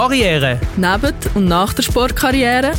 [0.00, 0.58] Karriere.
[0.78, 2.72] Neben und nach der Sportkarriere.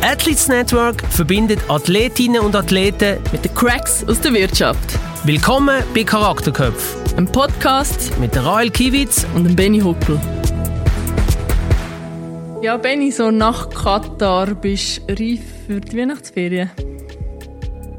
[0.00, 4.98] Athletes Network verbindet Athletinnen und Athleten mit den Cracks aus der Wirtschaft.
[5.24, 6.96] Willkommen bei Charakterköpf.
[7.18, 10.18] Ein Podcast mit der Rael Kiewitz und dem Benny Huckel.
[12.62, 16.70] Ja, Benny, so nach Katar bist du reif für die Weihnachtsferien?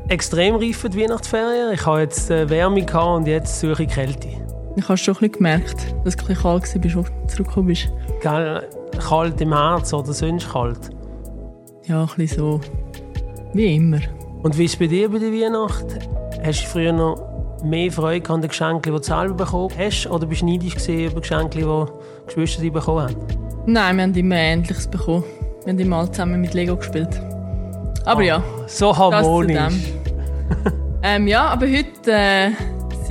[0.08, 1.74] Extrem reif für die Weihnachtsferien.
[1.74, 4.43] Ich habe jetzt äh, Wärme und jetzt suche ich Kälte.
[4.76, 7.68] Ich habe schon ein bisschen gemerkt, dass du ein bisschen kalt warst, als du zurückgekommen
[7.68, 7.90] bist.
[8.22, 10.90] Gell, kalt im Herz oder sonst kalt?
[11.86, 12.62] Ja, ein bisschen so.
[13.54, 14.00] Wie immer.
[14.42, 15.86] Und wie ist es bei dir bei der Weihnacht?
[16.44, 20.08] Hast du früher noch mehr Freude an den Geschenken, die du selber bekommen hast?
[20.08, 23.16] Oder bist du neidisch über Geschenke, die die Geschwister bekommen haben?
[23.68, 25.24] Nein, wir haben immer Ähnliches bekommen.
[25.64, 27.22] Wir haben immer alle zusammen mit Lego gespielt.
[28.06, 28.44] Aber oh, ja.
[28.68, 29.94] So harmonisch.
[31.04, 32.52] ähm, ja, aber heute äh,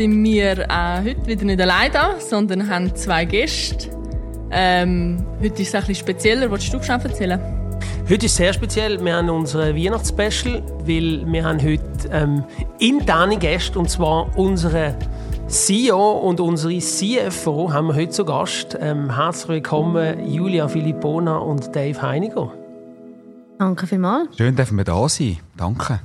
[0.02, 3.88] sind wir auch heute wieder nicht allein da, sondern haben zwei Gäste.
[4.50, 6.50] Ähm, heute ist es ein bisschen spezieller.
[6.50, 7.40] Wolltest du schon erzählen?
[8.08, 9.02] Heute ist es sehr speziell.
[9.04, 12.42] Wir haben unser Weihnachtsspecial, weil wir haben heute ähm,
[12.80, 14.96] interne Gäste und zwar unsere
[15.46, 18.76] CEO und unsere CFO haben wir heute zu Gast.
[18.80, 22.52] Ähm, herzlich willkommen Julia Filippona und Dave Heiniger.
[23.56, 24.36] Danke vielmals.
[24.36, 25.38] Schön, dass wir da sein.
[25.56, 26.00] Danke.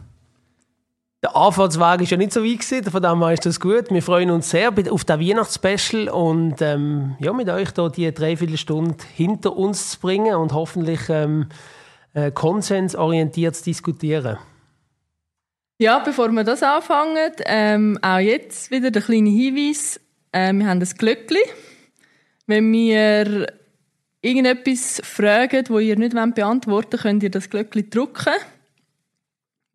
[1.27, 3.91] Der Anfahrtsweg ist ja nicht so weit gewesen, von dem her ist das gut.
[3.91, 8.95] Wir freuen uns sehr auf das Weihnachtsspecial und ähm, ja, mit euch hier die Dreiviertelstunde
[9.13, 11.47] hinter uns zu bringen und hoffentlich ähm,
[12.13, 14.37] äh, konsensorientiert zu diskutieren.
[15.79, 19.99] Ja, bevor wir das anfangen, ähm, auch jetzt wieder der kleine Hinweis.
[20.31, 21.41] Äh, wir haben das Glöckli.
[22.45, 23.47] Wenn wir
[24.21, 28.33] irgendetwas fragen, das ihr nicht beantworten wollt, könnt ihr das Glöckli drücken.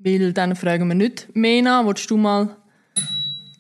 [0.04, 1.84] Weil dann fragen wir nicht mehr nach.
[1.84, 2.56] Wolltest du mal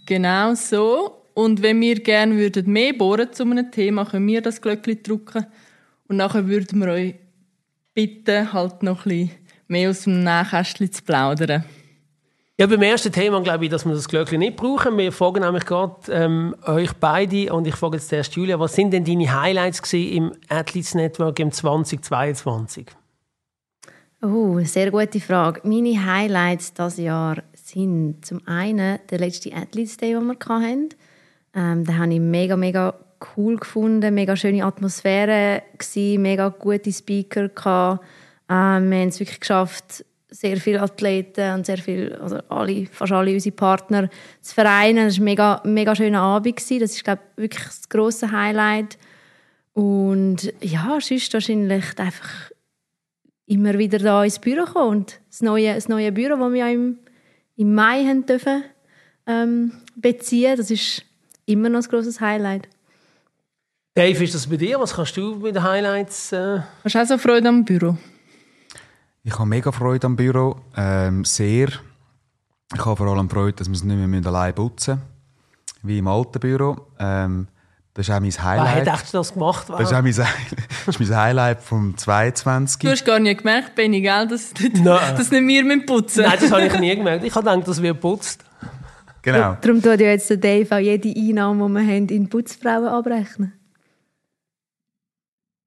[0.06, 1.22] genau so?
[1.34, 5.46] Und wenn wir gerne würden mehr bohren zu einem Thema, können wir das Glöckchen drücken.
[6.08, 7.14] Und nachher würden wir euch
[7.94, 9.30] bitten, halt noch ein
[9.68, 11.64] mehr aus dem Nähkästchen zu plaudern.
[12.58, 14.98] Ja, beim ersten Thema glaube ich, dass wir das Glöckchen nicht brauchen.
[14.98, 18.92] Wir fragen nämlich gerade ähm, euch beide und ich frage jetzt zuerst Julia, was sind
[18.92, 22.86] denn deine Highlights im Athletes Network im 2022?
[24.24, 25.62] Oh, sehr gute Frage.
[25.64, 30.90] Meine Highlights dieses Jahr sind zum einen der letzte Athletes Day, den wir hatten.
[31.56, 32.94] Ähm, den habe ich mega, mega
[33.36, 34.14] cool gefunden.
[34.14, 37.48] Mega schöne Atmosphäre, gewesen, mega gute Speaker.
[37.48, 38.04] Gehabt.
[38.48, 43.10] Ähm, wir haben es wirklich geschafft, sehr viele Athleten und sehr viel, also alle, fast
[43.10, 44.08] alle unsere Partner
[44.40, 45.06] zu vereinen.
[45.06, 46.54] Das war ein mega, mega schöner Abend.
[46.54, 46.78] Gewesen.
[46.78, 48.98] Das ist, glaube ich, wirklich das grosse Highlight.
[49.72, 52.51] Und ja, sonst wahrscheinlich einfach
[53.52, 54.88] immer wieder da ins Büro kommen.
[54.88, 56.98] Und das neue, das neue Büro, das wir im,
[57.56, 58.64] im Mai haben dürfen,
[59.26, 61.04] ähm, beziehen, das ist
[61.46, 62.68] immer noch ein grosses Highlight.
[63.94, 64.80] Dave, ist das bei dir?
[64.80, 66.32] Was kannst du mit den Highlights?
[66.32, 66.60] Äh...
[66.82, 67.96] Hast du auch so Freude am Büro?
[69.22, 70.56] Ich habe mega Freude am Büro.
[70.76, 71.68] Ähm, sehr.
[72.74, 76.08] Ich habe vor allem Freude, dass wir es nicht mehr allein putzen müssen, wie im
[76.08, 76.86] alten Büro.
[76.98, 77.48] Ähm,
[77.94, 78.86] das ist auch mein Highlight.
[78.86, 79.68] Wer hat das gemacht?
[79.68, 80.14] Das ist auch mein,
[80.86, 82.80] das ist mein Highlight vom 22.
[82.80, 86.50] Du hast gar nicht gemerkt, Benny, gell, dass, dass nicht wir mit putzen Nein, das
[86.50, 87.24] habe ich nie gemerkt.
[87.24, 88.44] Ich habe gedacht, dass wir putzt.
[89.20, 89.56] Genau.
[89.60, 93.52] Darum tut ja jetzt der Dave auch jede Einnahme, die wir haben, in Putzfrauen abrechnen.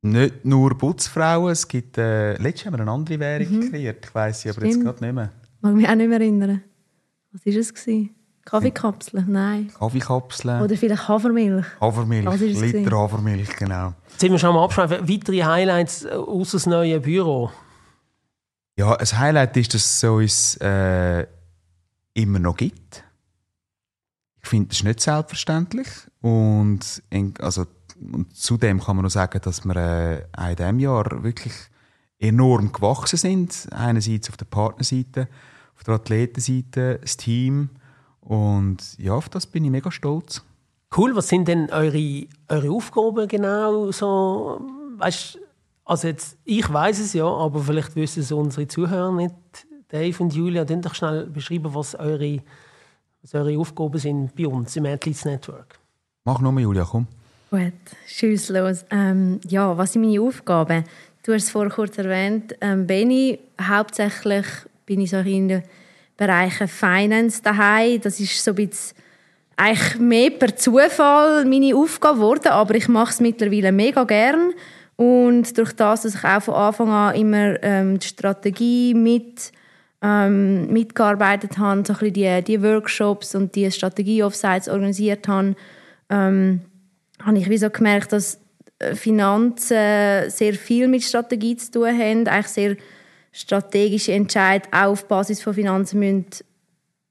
[0.02, 3.72] Nicht nur Putzfrauen, es gibt, äh, letztes haben wir eine andere Währung mhm.
[3.72, 4.74] kreiert, ich weiss sie aber Stimmt.
[4.74, 5.31] jetzt gerade nicht mehr.
[5.62, 6.63] Mag mich auch nicht mehr erinnern.
[7.31, 7.74] Was war es?
[7.74, 8.15] Gewesen?
[8.45, 9.25] Kaffeekapseln?
[9.28, 9.72] Nein.
[9.78, 10.61] Kaffeekapseln.
[10.61, 11.66] Oder vielleicht Hafermilch.
[11.81, 13.94] Hafermilch, Liter Hafermilch, genau.
[14.09, 15.09] Jetzt sind wir schon am Abschreiben.
[15.09, 17.51] Weitere Highlights aus dem neuen Büro?
[18.78, 21.25] Ja, ein Highlight ist, dass es uns äh,
[22.13, 23.03] immer noch gibt.
[24.44, 25.88] Ich finde, das ist nicht selbstverständlich.
[26.22, 27.01] Und,
[27.39, 27.66] also,
[28.00, 31.53] und zudem kann man noch sagen, dass wir äh, in diesem Jahr wirklich
[32.19, 33.67] enorm gewachsen sind.
[33.72, 35.29] Einerseits auf der Partnerseite,
[35.75, 37.72] auf der Athletenseite, das Team–
[38.25, 40.44] und ja, auf das bin ich mega stolz.
[40.96, 44.62] Cool, was sind denn eure, eure Aufgaben genau so?
[44.98, 45.39] Weißt,
[45.83, 49.36] also jetzt, ich weiß es ja, aber vielleicht wissen es unsere Zuhörer nicht.
[49.89, 52.39] Dave und Julia, könnt doch schnell beschreiben, was eure,
[53.22, 55.80] was eure Aufgaben sind bei uns im Athletes Network.
[56.24, 57.06] Mach nur, Julia, komm.
[57.51, 57.74] Gut,
[58.07, 58.86] schieß los.
[58.89, 60.83] Ähm, ja, was sind meine Aufgaben?
[61.24, 62.56] Du hast es vorher kurz erwähnt.
[62.62, 64.45] Ähm, Benny, hauptsächlich
[64.88, 65.63] bin ich so in der
[66.17, 68.01] Bereichen Finance daheim.
[68.01, 68.97] Das ist so ein bisschen
[69.57, 74.53] eigentlich mehr per Zufall meine Aufgabe geworden, aber ich mache es mittlerweile mega gern
[74.97, 79.51] und durch das, dass ich auch von Anfang an immer ähm, die Strategie mit
[80.01, 85.56] ähm, mitgearbeitet habe, so ein bisschen die, die Workshops und die Strategie-Offsites organisiert habe,
[86.09, 86.62] ähm,
[87.23, 88.39] habe ich wie gemerkt, dass
[88.79, 92.75] äh, Finanzen sehr viel mit Strategie zu tun haben, eigentlich sehr
[93.36, 96.26] strategische Entscheidungen auch auf Basis von Finanzen müssen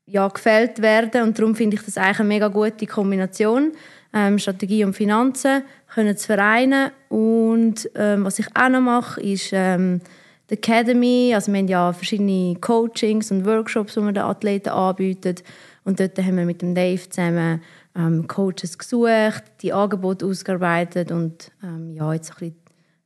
[0.07, 1.23] ja, gefällt werden.
[1.23, 3.73] Und darum finde ich das eigentlich eine mega gute Kombination,
[4.15, 6.91] ähm, Strategie und Finanzen können zu vereinen.
[7.11, 10.01] Und ähm, was ich auch noch mache, ist ähm,
[10.49, 15.37] die Academy, also wir haben ja verschiedene Coachings und Workshops, die wir den Athleten anbieten.
[15.85, 17.61] Und dort haben wir mit dem Dave zusammen
[17.95, 22.57] ähm, Coaches gesucht, die Angebote ausgearbeitet und ähm, ja, jetzt ein bisschen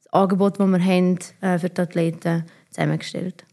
[0.04, 2.44] das Angebot, das wir haben, äh, für die Athleten
[2.78, 3.44] zusammengestellt.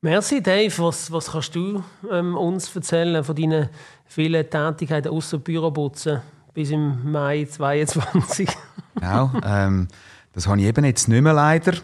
[0.00, 0.72] Merci, Dave.
[0.78, 3.68] Was, was kannst du ähm, uns erzählen von deinen
[4.04, 6.22] vielen Tätigkeiten außer Büroputzen
[6.54, 8.48] bis im Mai 2022?
[8.96, 9.88] genau, ähm,
[10.32, 11.74] das habe ich eben jetzt nicht mehr leider.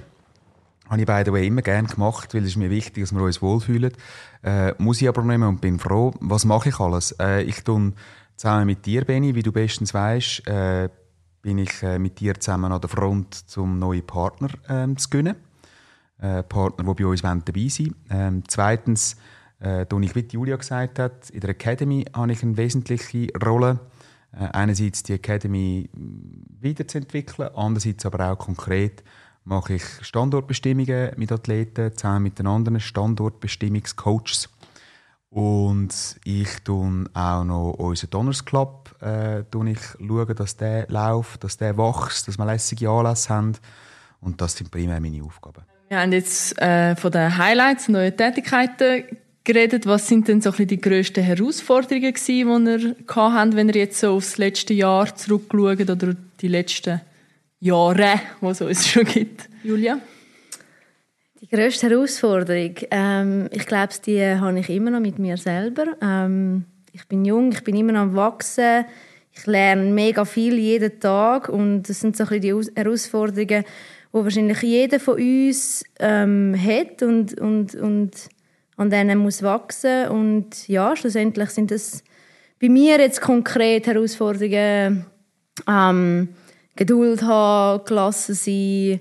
[0.88, 3.22] Habe ich by the way immer gerne gemacht, weil es ist mir wichtig, dass wir
[3.22, 3.92] uns wohlfühlen.
[4.42, 6.12] Äh, muss ich aber nicht mehr und bin froh.
[6.20, 7.12] Was mache ich alles?
[7.20, 7.92] Äh, ich tue
[8.36, 10.88] zusammen mit dir, Benny, wie du bestens weißt, äh,
[11.42, 15.36] bin ich äh, mit dir zusammen an der Front, um neue Partner ähm, zu gewinnen.
[16.20, 19.16] Äh, Partner, die bei uns dabei sein ähm, Zweitens,
[19.60, 23.78] äh, ich, wie Julia gesagt hat, in der Academy habe ich eine wesentliche Rolle.
[24.32, 25.88] Äh, einerseits die Academy
[26.60, 29.02] weiterzuentwickeln, andererseits aber auch konkret
[29.44, 34.50] mache ich Standortbestimmungen mit Athleten zusammen mit den anderen Standortbestimmungscoaches.
[35.30, 41.56] Und ich tue auch noch unseren Donners Club äh, ich schauen, dass der läuft, dass
[41.56, 43.52] der wächst, dass wir lässige Anlässe haben.
[44.20, 45.77] Und das sind primär meine Aufgaben.
[45.88, 49.04] Wir haben jetzt äh, von den Highlights, neuen Tätigkeiten
[49.42, 49.86] geredet.
[49.86, 54.00] Was sind denn so ein die grössten Herausforderungen gewesen, die ihr hatten, wenn ihr jetzt
[54.00, 57.00] so aufs letzte Jahr zurückschaut oder die letzten
[57.60, 59.48] Jahre, die es uns schon gibt?
[59.64, 59.98] Julia?
[61.40, 65.86] Die grösste Herausforderung, ähm, ich glaube, die habe ich immer noch mit mir selber.
[66.02, 68.84] Ähm, ich bin jung, ich bin immer noch am wachsen.
[69.32, 73.64] Ich lerne mega viel jeden Tag und das sind so ein die Herausforderungen,
[74.12, 78.12] wo wahrscheinlich jeder von uns ähm, hat und, und, und
[78.76, 82.02] an denen muss wachsen und ja, schlussendlich sind das
[82.60, 85.04] bei mir jetzt konkret Herausforderungen,
[85.68, 86.28] ähm,
[86.76, 89.00] Geduld haben, gelassen sein,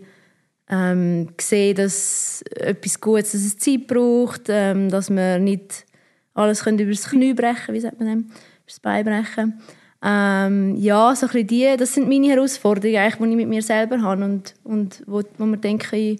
[0.69, 5.85] ähm, sehen, dass etwas Gutes dass es Zeit braucht, ähm, dass man nicht
[6.33, 8.19] alles über das Knie brechen wie sagt man dem?
[8.19, 8.33] Über
[8.65, 9.61] das Bein brechen.
[10.03, 14.01] Ähm, ja, so ein die, das sind meine Herausforderungen, eigentlich, die ich mit mir selber
[14.01, 16.17] habe und, und wo, wo man denke,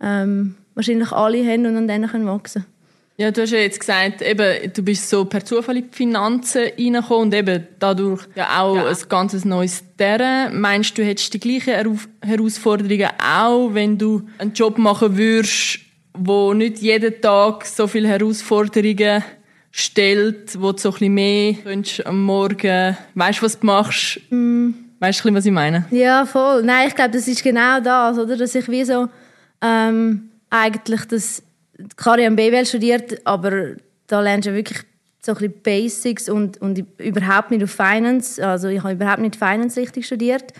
[0.00, 2.66] ähm, wahrscheinlich alle haben und an denen können wachsen
[3.18, 6.64] ja, du hast ja jetzt gesagt, eben, du bist so per Zufall in die Finanzen
[6.78, 8.88] reingekommen und eben dadurch ja auch ja.
[8.88, 10.60] ein ganz neues Terrain.
[10.60, 15.78] Meinst du, hättest die gleichen Herausforderungen auch, wenn du einen Job machen würdest,
[16.12, 19.24] wo nicht jeden Tag so viele Herausforderungen
[19.78, 24.20] stellt, wo du so ein bisschen mehr könntest am Morgen, weißt du, was du machst?
[24.30, 24.70] Mm.
[25.00, 25.84] Weißt du, was ich meine?
[25.90, 26.62] Ja, voll.
[26.62, 28.38] Nein, ich glaube, das ist genau das, oder?
[28.38, 29.08] Dass ich wie so
[29.60, 31.42] ähm, eigentlich das
[31.94, 33.74] Kari am BWL studiert, aber
[34.06, 34.78] da lernst du wirklich
[35.20, 38.42] so ein bisschen Basics und, und überhaupt nicht auf Finance.
[38.42, 40.54] Also ich habe überhaupt nicht Finance richtig studiert.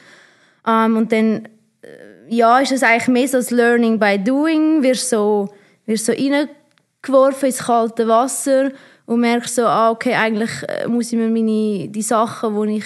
[0.66, 1.48] Ähm, und dann
[1.80, 1.88] äh,
[2.28, 4.82] ja, ist es eigentlich mehr so das Learning by Doing.
[4.82, 5.48] Wirst so,
[5.86, 8.72] wirst so reingeworfen ins kalte Wasser
[9.06, 12.84] und merke so, ah, okay, eigentlich äh, muss ich mir meine, die Sachen, die ich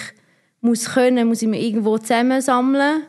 [0.61, 3.03] muss können, muss ich mir irgendwo zusammensammeln.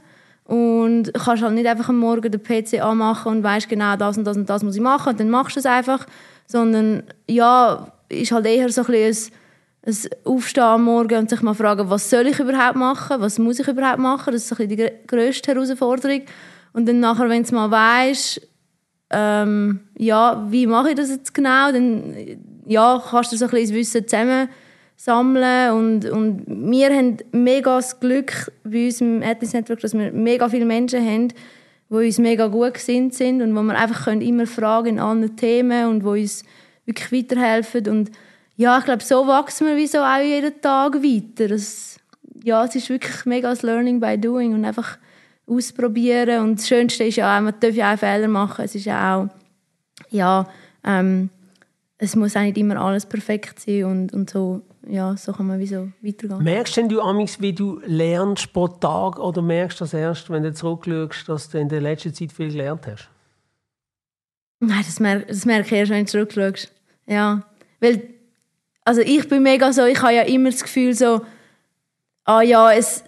[0.45, 4.25] Und kannst halt nicht einfach am Morgen den PC anmachen und weißt genau, das und
[4.25, 6.07] das und das muss ich machen und dann machst du es einfach.
[6.47, 9.33] Sondern, ja, ist halt eher so ein bisschen
[9.87, 13.61] ein, Aufstehen am Morgen und sich mal fragen, was soll ich überhaupt machen, was muss
[13.61, 14.33] ich überhaupt machen.
[14.33, 16.23] Das ist ein bisschen die grösste Herausforderung.
[16.73, 18.41] Und dann nachher, wenn du mal weißt,
[19.11, 22.15] ähm, ja, wie mache ich das jetzt genau, dann
[22.67, 24.49] ja, kannst du so ein bisschen Wissen zusammen
[24.97, 30.13] sammeln und, und wir haben mega das Glück bei uns im Atlas Network, dass wir
[30.13, 31.29] mega viele Menschen haben,
[31.91, 35.37] die uns mega gut gesinnt sind und wo wir einfach können immer fragen in allen
[35.37, 36.45] Themen und wo uns
[36.87, 37.89] wirklich weiterhelfen.
[37.89, 38.11] Und
[38.57, 41.49] ja, ich glaube, so wachsen wir wie so auch jeden Tag weiter.
[41.49, 41.99] Das,
[42.45, 44.99] ja, es ist wirklich mega das Learning by Doing und einfach
[45.47, 46.45] ausprobieren.
[46.45, 49.17] Und das Schönste ist ja auch, man darf ja auch Fehler machen, es ist ja
[49.17, 49.29] auch,
[50.11, 50.49] ja,
[50.85, 51.29] ähm,
[52.03, 55.61] es muss auch nicht immer alles perfekt sein und, und so, ja, so kann man
[55.61, 56.43] wie so weitergehen.
[56.43, 60.43] Merkst denn du amigs, wie du lernst pro Tag oder merkst du das erst, wenn
[60.43, 63.09] du zurückschaust, dass du in der letzten Zeit viel gelernt hast?
[64.59, 66.73] Nein, das, merke, das merke ich erst, wenn du zurückschaust.
[67.07, 67.45] Ja,
[67.79, 68.03] weil,
[68.85, 71.21] also ich bin mega so, ich habe ja immer das Gefühl so,
[72.25, 73.05] ah ja, es,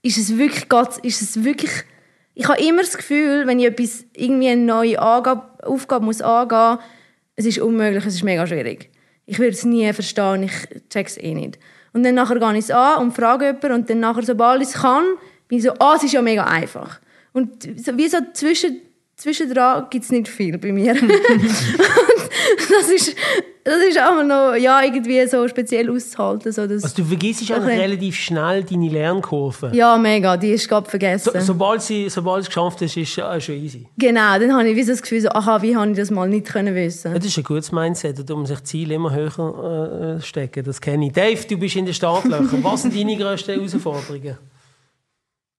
[0.00, 0.64] ist es wirklich,
[1.02, 1.84] ist es wirklich,
[2.32, 6.76] ich habe immer das Gefühl, wenn ich etwas, irgendwie eine neue Aufgabe, Aufgabe muss angehen
[6.76, 6.97] muss,
[7.38, 8.90] es ist unmöglich, es ist mega schwierig.
[9.24, 10.52] Ich würde es nie verstehen, ich
[10.90, 11.58] check es eh nicht.
[11.92, 14.68] Und dann nachher gehe ich es an und frage jemanden und dann nachher, sobald ich
[14.68, 15.04] es kann,
[15.46, 17.00] bin ich so, ah, es ist ja mega einfach.
[17.32, 18.80] Und so, wie so zwischen,
[19.16, 21.00] zwischendran gibt es nicht viel bei mir.
[21.00, 21.12] und
[22.80, 23.14] das ist,
[23.64, 26.52] das ist auch noch ja, irgendwie so speziell auszuhalten.
[26.52, 27.54] So, dass Also du vergisst Okay.
[27.54, 29.70] eigentlich relativ schnell deine Lernkurve.
[29.74, 31.30] ja, mega, die ist gerade vergessen.
[31.34, 33.86] So, sobald sie sobald es geschafft ist, ist es schon easy.
[33.96, 36.46] Genau, dann habe ich wie das Gefühl, so, aha, wie habe ich das mal nicht
[36.46, 37.12] können wissen.
[37.12, 40.64] Ja, Das ist ein gutes Mindset, da muss sich Ziele immer höher äh, stecken.
[40.64, 41.12] Das kenne ich.
[41.12, 42.62] Dave, du bist in den Startlöchern.
[42.64, 44.38] Was sind deine grössten Herausforderungen?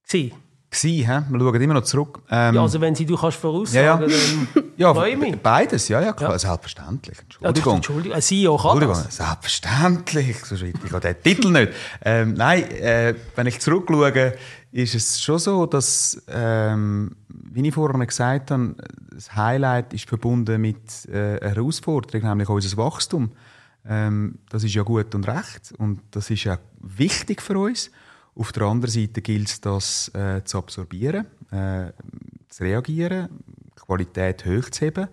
[0.07, 0.31] Gewesen?
[0.71, 1.21] Gsi, hä?
[1.29, 2.19] Wir schauen immer noch zurück.
[2.29, 3.49] Ähm, Ja, also wenn sie du kannst ja,
[3.81, 3.97] ja.
[3.97, 4.09] voraussagen,
[4.53, 5.35] dann ja, freue ich mich.
[5.37, 6.31] beides, ja, ja, klar.
[6.33, 6.39] Ja.
[6.39, 7.17] Selbstverständlich.
[7.17, 7.75] Ja, Entschuldigung.
[7.77, 9.15] Entschuldigung, ein CEO kann Entschuldigung, das.
[9.15, 10.45] selbstverständlich.
[10.45, 11.71] Sonst hätte ich den Titel nicht.
[12.05, 14.33] Ähm, nein, äh, wenn ich zurückschaue,
[14.71, 18.75] ist es schon so, dass, ähm, wie ich vorhin gesagt habe,
[19.11, 20.77] das Highlight ist verbunden mit
[21.11, 23.31] äh, einer Herausforderung, nämlich unser Wachstum.
[23.87, 27.89] Ähm, das ist ja gut und recht und das ist ja wichtig für uns.
[28.39, 31.91] Auf der anderen Seite gilt es, das äh, zu absorbieren, äh,
[32.47, 33.27] zu reagieren,
[33.75, 35.09] Qualität hochzuheben.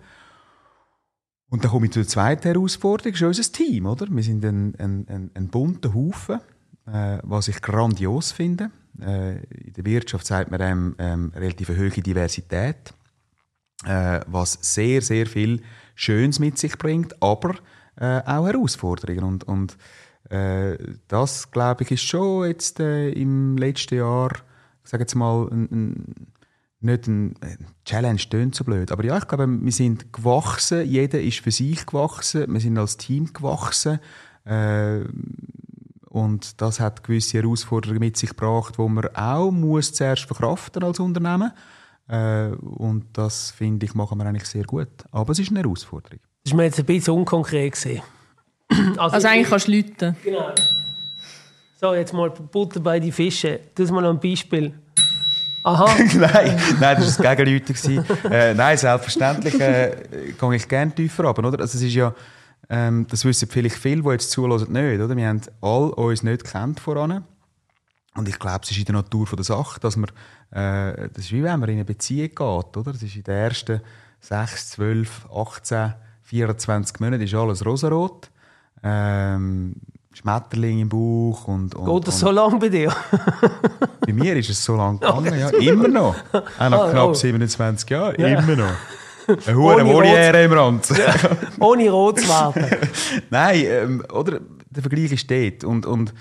[1.49, 3.85] Und dann komme ich zur zweiten Herausforderung, das ist unser Team.
[3.85, 4.07] Oder?
[4.09, 6.39] Wir sind ein, ein, ein, ein bunter Haufen,
[6.85, 8.71] äh, was ich grandios finde.
[9.01, 12.93] Äh, in der Wirtschaft sagt man dem ähm, relativ hohe Diversität,
[13.83, 15.61] äh, was sehr, sehr viel
[15.95, 17.55] Schönes mit sich bringt, aber
[17.97, 19.25] äh, auch Herausforderungen.
[19.25, 19.77] Und, und
[20.29, 24.31] äh, das, glaube ich, ist schon jetzt äh, im letzten Jahr,
[24.83, 26.27] sage jetzt mal, ein, ein,
[26.79, 27.35] nicht ein
[27.85, 28.91] Challenge, tönt so blöd.
[28.91, 32.97] Aber ja, ich glaube, wir sind gewachsen, jeder ist für sich gewachsen, wir sind als
[32.97, 33.99] Team gewachsen.
[34.45, 34.99] Äh,
[36.09, 40.99] und das hat gewisse Herausforderungen mit sich gebracht, wo man auch muss zuerst verkraften als
[40.99, 41.51] Unternehmen.
[42.07, 44.89] Äh, und das, finde ich, machen wir eigentlich sehr gut.
[45.11, 46.19] Aber es ist eine Herausforderung.
[46.43, 48.01] Das ist mir jetzt ein bisschen unkonkret gesehen.
[48.97, 50.15] Also eigentlich kannst du läuten.
[50.23, 50.53] Genau.
[51.79, 53.59] So, jetzt mal Butter bei die Fische.
[53.75, 54.73] Das mal ein Beispiel.
[55.63, 58.05] Aha, nein, nein, das war das Gegenleute.
[58.31, 61.47] äh, nein, selbstverständlich äh, gehe ich gerne tiefer runter.
[61.47, 61.59] Oder?
[61.59, 62.13] Also es ist ja,
[62.69, 65.01] ähm, das wissen vielleicht viele, die jetzt zuhören, nicht.
[65.01, 65.15] Oder?
[65.15, 67.23] Wir haben all uns nicht gekannt voran.
[68.15, 70.09] Und ich glaube, es ist in der Natur der Sache, dass man,
[70.51, 72.39] äh, das ist wie wenn man in eine Beziehung geht.
[72.77, 72.93] Oder?
[72.93, 73.81] Das ist in den ersten
[74.21, 75.93] 6, 12, 18,
[76.23, 78.31] 24 Monaten ist alles rosarot.
[78.87, 79.75] Ähm,
[80.13, 82.91] Schmetterling im Bauch und, und, geht das so lange bei dir?
[84.01, 85.49] bei mir ist es so lange gegangen, ja.
[85.49, 86.15] Immer noch.
[86.33, 87.13] Auch nach Oh, knapp oh.
[87.13, 88.27] 27 Jahren, Ja.
[88.39, 88.71] immer noch.
[89.45, 90.87] Eine hohe Ohne Voliere im Rand.
[91.59, 92.65] Ohne rot zu werden.
[93.29, 94.39] Nein, ähm, oder?
[94.69, 95.63] Der Vergleich ist dort.
[95.65, 96.13] Und, und,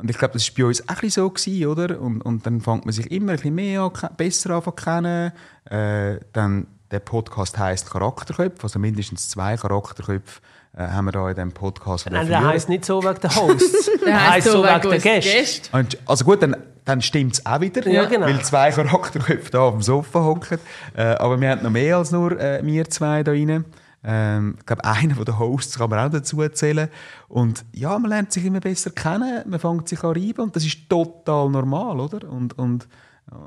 [0.00, 2.00] und ich glaube, das war bei uns auch so, gewesen, oder?
[2.00, 5.32] Und, und dann fängt man sich immer ein bisschen mehr an, besser an zu kennen.
[5.66, 10.40] Äh, dann, der Podcast heisst Charakterköpfe, also mindestens zwei Charakterköpfe
[10.86, 12.10] haben wir da in diesem Podcast.
[12.10, 13.90] Nein, der heisst nicht so wegen der Hosts.
[14.06, 15.76] Der heisst so wegen der Gäste.
[15.76, 18.26] Und, also gut, dann, dann stimmt es auch wieder, Ja, genau.
[18.26, 20.58] weil zwei Charakterköpfe da auf dem Sofa hocken.
[20.96, 23.64] Äh, aber wir haben noch mehr als nur äh, wir zwei da rein.
[24.04, 26.88] Ähm, ich glaube, einer von den Hosts kann man auch dazu erzählen.
[27.28, 30.64] Und ja, man lernt sich immer besser kennen, man fängt sich an reiben und das
[30.64, 32.28] ist total normal, oder?
[32.30, 32.86] Und, und,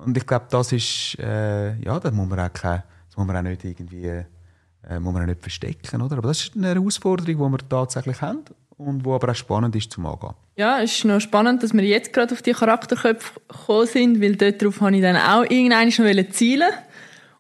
[0.06, 2.84] und ich glaube, das ist, äh, ja, das muss man auch, das
[3.16, 4.24] muss man auch nicht irgendwie,
[4.88, 6.18] äh, muss man nicht verstecken, oder?
[6.18, 8.44] Aber das ist eine Herausforderung, die wir tatsächlich haben
[8.78, 10.34] und die aber auch spannend ist zum Angehen.
[10.58, 14.36] Ja, es ist noch spannend, dass wir jetzt gerade auf die Charakterköpfe gekommen sind, weil
[14.36, 16.72] dort darauf habe ich dann auch irgendwann noch zielen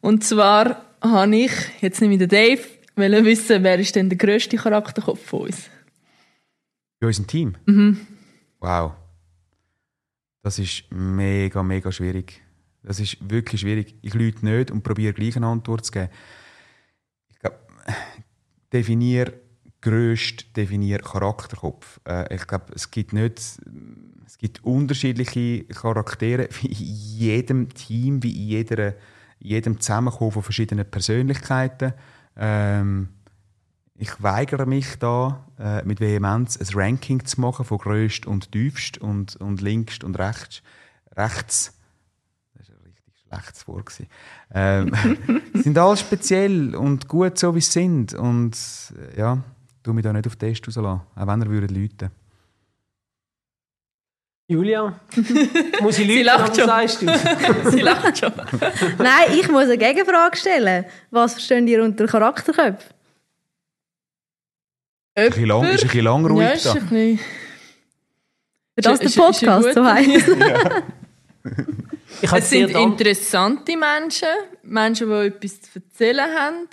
[0.01, 2.61] Und zwar habe ich, jetzt nehme ich den Dave,
[2.95, 5.69] wollen wissen, wer ist denn der grösste Charakterkopf von uns?
[6.99, 7.55] Bei unserem Team?
[8.59, 8.91] Wow.
[10.43, 12.41] Das ist mega, mega schwierig.
[12.83, 13.95] Das ist wirklich schwierig.
[14.01, 16.09] Ich lüge nicht und probiere gleich eine Antwort zu geben.
[18.73, 19.33] Definier
[19.81, 21.99] grösst, definier Charakterkopf.
[22.07, 23.39] Äh, ich glaube, es gibt nicht,
[24.25, 28.93] es gibt unterschiedliche Charaktere wie in jedem Team, wie in jeder,
[29.39, 31.93] jedem Zusammenkommen von verschiedenen Persönlichkeiten.
[32.37, 33.09] Ähm,
[33.95, 38.97] ich weigere mich da äh, mit Vehemenz ein Ranking zu machen von grösst und tiefst
[38.97, 40.63] und, und linkst und rechts.
[41.15, 41.77] Rechts.
[42.55, 43.85] Das war ein richtig schlechtes Wort.
[43.85, 44.07] gewesen.
[44.53, 48.13] Ähm, sind alle speziell und gut so, wie sie sind.
[48.13, 48.57] Und
[49.15, 49.37] äh, ja,
[49.83, 52.09] tu mich da nicht auf den Test rauslassen, auch wenn er würde läuten.
[54.49, 54.99] Julia,
[55.81, 56.65] muss ich lügen, lacht schon.
[56.65, 57.05] sagst du?
[57.71, 58.33] Sie lacht schon.
[58.97, 60.85] Nein, ich muss eine Gegenfrage stellen.
[61.09, 62.93] Was versteht ihr unter Charakterköpfen?
[65.15, 66.73] Ist ein bisschen lang, ist ein bisschen lang ruhig Ja, ist da.
[66.73, 67.19] ein bisschen...
[68.75, 70.27] Für das der Ist- ist Podcast so heisst.
[72.21, 74.27] Es sind interessante Menschen,
[74.63, 76.67] Menschen, die etwas zu erzählen haben,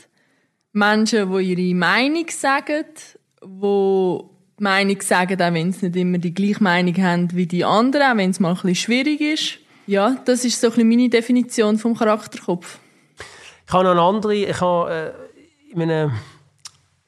[0.72, 2.84] Menschen, die ihre Meinung sagen,
[3.42, 4.20] die
[4.58, 8.12] die Meinung sagen, auch wenn sie nicht immer die gleiche Meinung haben wie die anderen,
[8.12, 9.58] auch wenn es mal ein bisschen schwierig ist.
[9.86, 12.78] Ja, das ist so ein bisschen meine Definition vom Charakterkopf.
[13.66, 14.34] Ich habe noch eine andere.
[14.34, 15.14] Ich habe
[15.70, 16.12] äh, in einem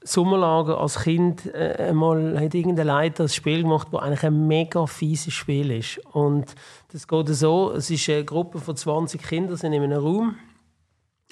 [0.03, 5.35] Sommerlager als Kind äh, hat irgendein Leiter ein Spiel gemacht, das eigentlich ein mega fieses
[5.35, 5.99] Spiel ist.
[6.13, 6.55] Und
[6.93, 10.37] das geht so: Es ist eine Gruppe von 20 Kindern sind in einem Raum.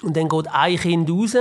[0.03, 1.35] Und dann geht ein Kind raus.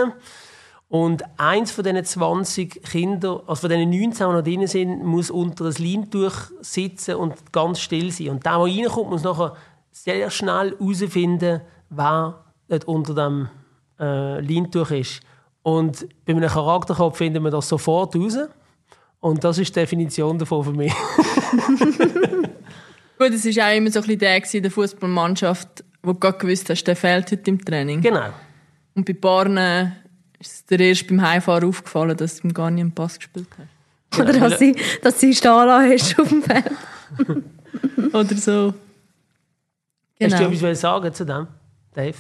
[0.89, 5.31] Und eins von diesen 20 Kindern, also von diesen 19, die noch drin sind, muss
[5.31, 8.31] unter ein Leintuch sitzen und ganz still sein.
[8.31, 9.55] Und der, der reinkommt, muss nachher
[9.91, 13.49] sehr schnell herausfinden, wer dort unter dem
[14.01, 15.21] äh, Leintuch ist.
[15.69, 18.39] Und bei einem Charakterkopf findet man das sofort raus.
[19.21, 20.95] Und das ist die Definition davon für mich.
[23.19, 26.39] Gut, es war auch immer so ein bisschen der in der Fußballmannschaft, wo du gerade
[26.39, 28.01] gewusst hast, der fehlt heute im Training.
[28.01, 28.31] genau.
[28.95, 29.93] Und bei Barnen
[30.41, 33.49] ist es dir erst beim Heimfahren aufgefallen, dass du ihm gar nicht einen Pass gespielt
[33.59, 34.21] hast.
[34.21, 36.73] Oder dass sie, dass sie stehen lassen hast auf dem Feld.
[38.15, 38.73] Oder so.
[40.21, 40.51] Hast du Genau.
[40.51, 41.47] etwas sagen zu dem,
[41.95, 42.17] Dave?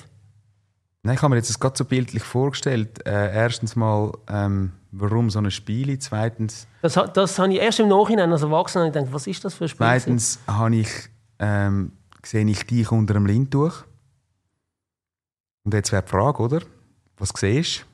[1.02, 3.06] Nein, ich habe mir jetzt das gerade so bildlich vorgestellt.
[3.06, 5.98] Äh, erstens mal, ähm, warum so ein Spiel?
[5.98, 9.64] Zweitens, Das, das habe ich erst im Nachhinein als Erwachsener gedacht, was ist das für
[9.64, 9.78] ein Spiel?
[9.78, 10.90] zweitens habe ich,
[11.38, 11.92] ähm,
[12.24, 13.84] sehe ich dich unter dem Lindtuch.
[15.64, 16.60] Und jetzt wäre die Frage, oder?
[17.16, 17.84] Was siehst du?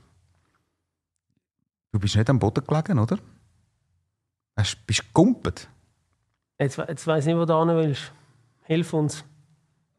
[1.92, 3.18] Du bist nicht am Boden gelegen, oder?
[4.56, 5.68] Hast, bist du gumpet.
[6.58, 8.12] Jetzt, jetzt weiss ich nicht, wo du hin willst.
[8.62, 9.24] Hilf uns.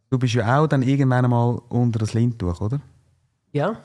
[0.09, 2.79] Du bist ja auch dann irgendwann einmal unter das Lindtuch, oder?
[3.55, 3.77] Ja?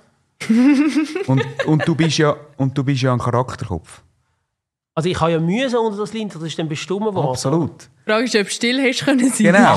[1.29, 4.03] Und, und, du bist ja, und du bist ja ein Charakterkopf.
[4.97, 7.29] Also ich habe ja Mühe so unter das Lint, das ist dann bestimmt worden.
[7.29, 7.71] Absolut.
[8.05, 9.47] Die Frage ist, ob du still hast können sein.
[9.47, 9.77] Genau.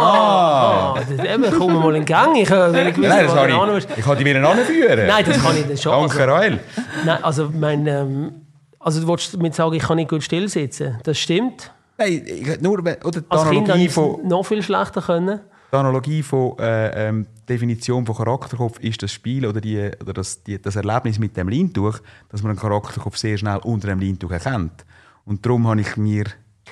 [0.00, 2.36] Ah, das, eben, kommen wir mal in Gang.
[2.36, 2.94] Ich wissen, Nein,
[3.26, 3.98] das habe ich.
[3.98, 5.06] Ich habe die wieder anführen.
[5.06, 5.92] Nein, das kann ich dann schon.
[5.92, 6.60] Danke, Also, Rael.
[7.04, 8.32] nein, also, mein, ähm,
[8.78, 10.98] also du willst damit sagen, ich kann nicht gut still sitzen.
[11.02, 11.70] Das stimmt.
[11.98, 14.62] Nein, ich, nur, wenn- oder die Als Kind hätte Analogie ich es von, noch viel
[14.62, 15.40] schlechter können.
[15.70, 20.42] Die Analogie von äh, ähm, Definition von Charakterkopf ist das Spiel oder, die, oder das,
[20.42, 21.98] die, das Erlebnis mit dem Leintuch,
[22.30, 24.84] dass man einen Charakterkopf sehr schnell unter dem Leintuch erkennt.
[25.24, 26.24] Und darum habe ich mir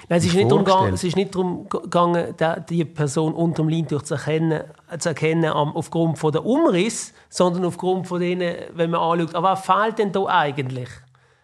[0.09, 2.35] Nein, es ist, nicht darum es ist nicht darum gegangen,
[2.69, 4.63] die Person unter dem Leintuch zu erkennen,
[4.99, 9.65] zu erkennen aufgrund von der Umriss, sondern aufgrund von denen, wenn man anschaut, aber was
[9.65, 10.89] fehlt denn da eigentlich?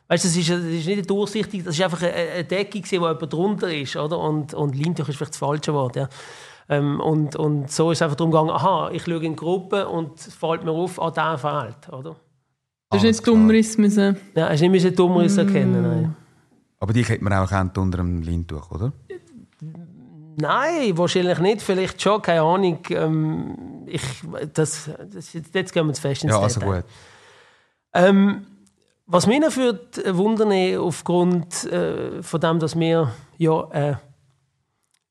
[0.09, 3.33] Weißt du, das ist, das ist nicht durchsichtig, das ist einfach eine, Decke, wo jemand
[3.33, 4.19] drunter ist, oder?
[4.19, 6.09] Und, und Leintuch ist vielleicht das falsche Wort, ja.
[6.73, 9.87] Ähm, und, und so ist es einfach darum gegangen, aha, ich schaue in die Gruppe
[9.89, 12.17] und es fällt mir auf, ah, der fehlt, oder?
[12.91, 14.17] Du hast nicht Dummeres müssen.
[14.35, 16.17] Ja, hast nicht müssen Dummeres erkennen, nein.
[16.81, 18.93] Aber dich hätte man auch erkannt unter dem Leintuch, oder?
[20.37, 21.63] Nein, wahrscheinlich nicht.
[21.63, 22.79] Vielleicht schon, keine Ahnung.
[22.89, 23.55] Ähm,
[23.87, 24.03] ich,
[24.55, 26.83] das, das, jetzt gehen wir zu fest ins Ja, also Detail.
[26.83, 26.85] gut.
[27.95, 28.47] Ähm,
[29.07, 29.55] was mich noch
[30.17, 33.99] wundern aufgrund äh, von dem, dass wir ja ein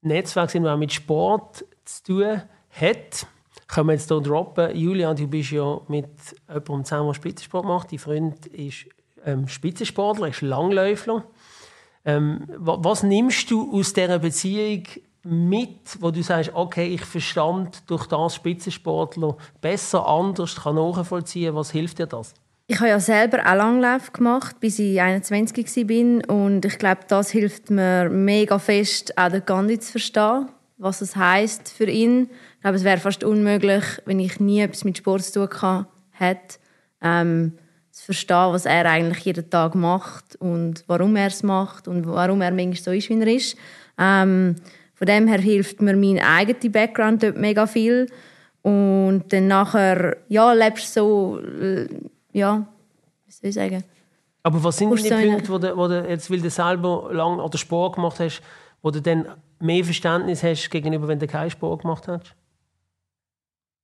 [0.01, 3.27] Netzwerk sind, auch mit Sport zu tun hat,
[3.67, 4.75] können wir jetzt hier droppen.
[4.75, 6.09] Julia, du bist ja mit
[6.47, 7.91] jemandem zusammen, der Spitzensport macht.
[7.91, 8.85] Dein Freund ist
[9.25, 11.23] ähm, Spitzensportler, ist Langläufler.
[12.03, 14.83] Ähm, wa- was nimmst du aus dieser Beziehung
[15.23, 21.71] mit, wo du sagst, okay, ich verstand durch das Spitzensportler besser, anders, kann nachvollziehen, was
[21.71, 22.33] hilft dir das?
[22.71, 26.33] Ich habe ja selber auch Langlauf gemacht, bis ich 21 war.
[26.33, 31.17] Und ich glaube, das hilft mir mega fest, auch den Gandhi zu verstehen, was es
[31.17, 32.29] heisst für ihn.
[32.55, 36.59] Ich glaube, es wäre fast unmöglich, wenn ich nie etwas mit Sport zu tun hätte,
[37.01, 37.57] ähm,
[37.91, 42.41] zu verstehen, was er eigentlich jeden Tag macht und warum er es macht und warum
[42.41, 43.57] er manchmal so ist, wie er ist.
[43.99, 44.55] Ähm,
[44.93, 48.07] von dem her hilft mir mein eigener Background dort mega viel.
[48.61, 51.89] Und dann nachher, ja, lebst so, äh,
[52.33, 52.65] ja,
[53.25, 53.83] wie soll ich sagen?
[54.43, 57.39] Aber was sind denn die Punkte, wo du, wo du jetzt, weil du selber lang
[57.39, 58.41] oder Sport gemacht hast,
[58.81, 59.27] wo du dann
[59.59, 62.35] mehr Verständnis hast gegenüber, wenn du keinen Sport gemacht hast?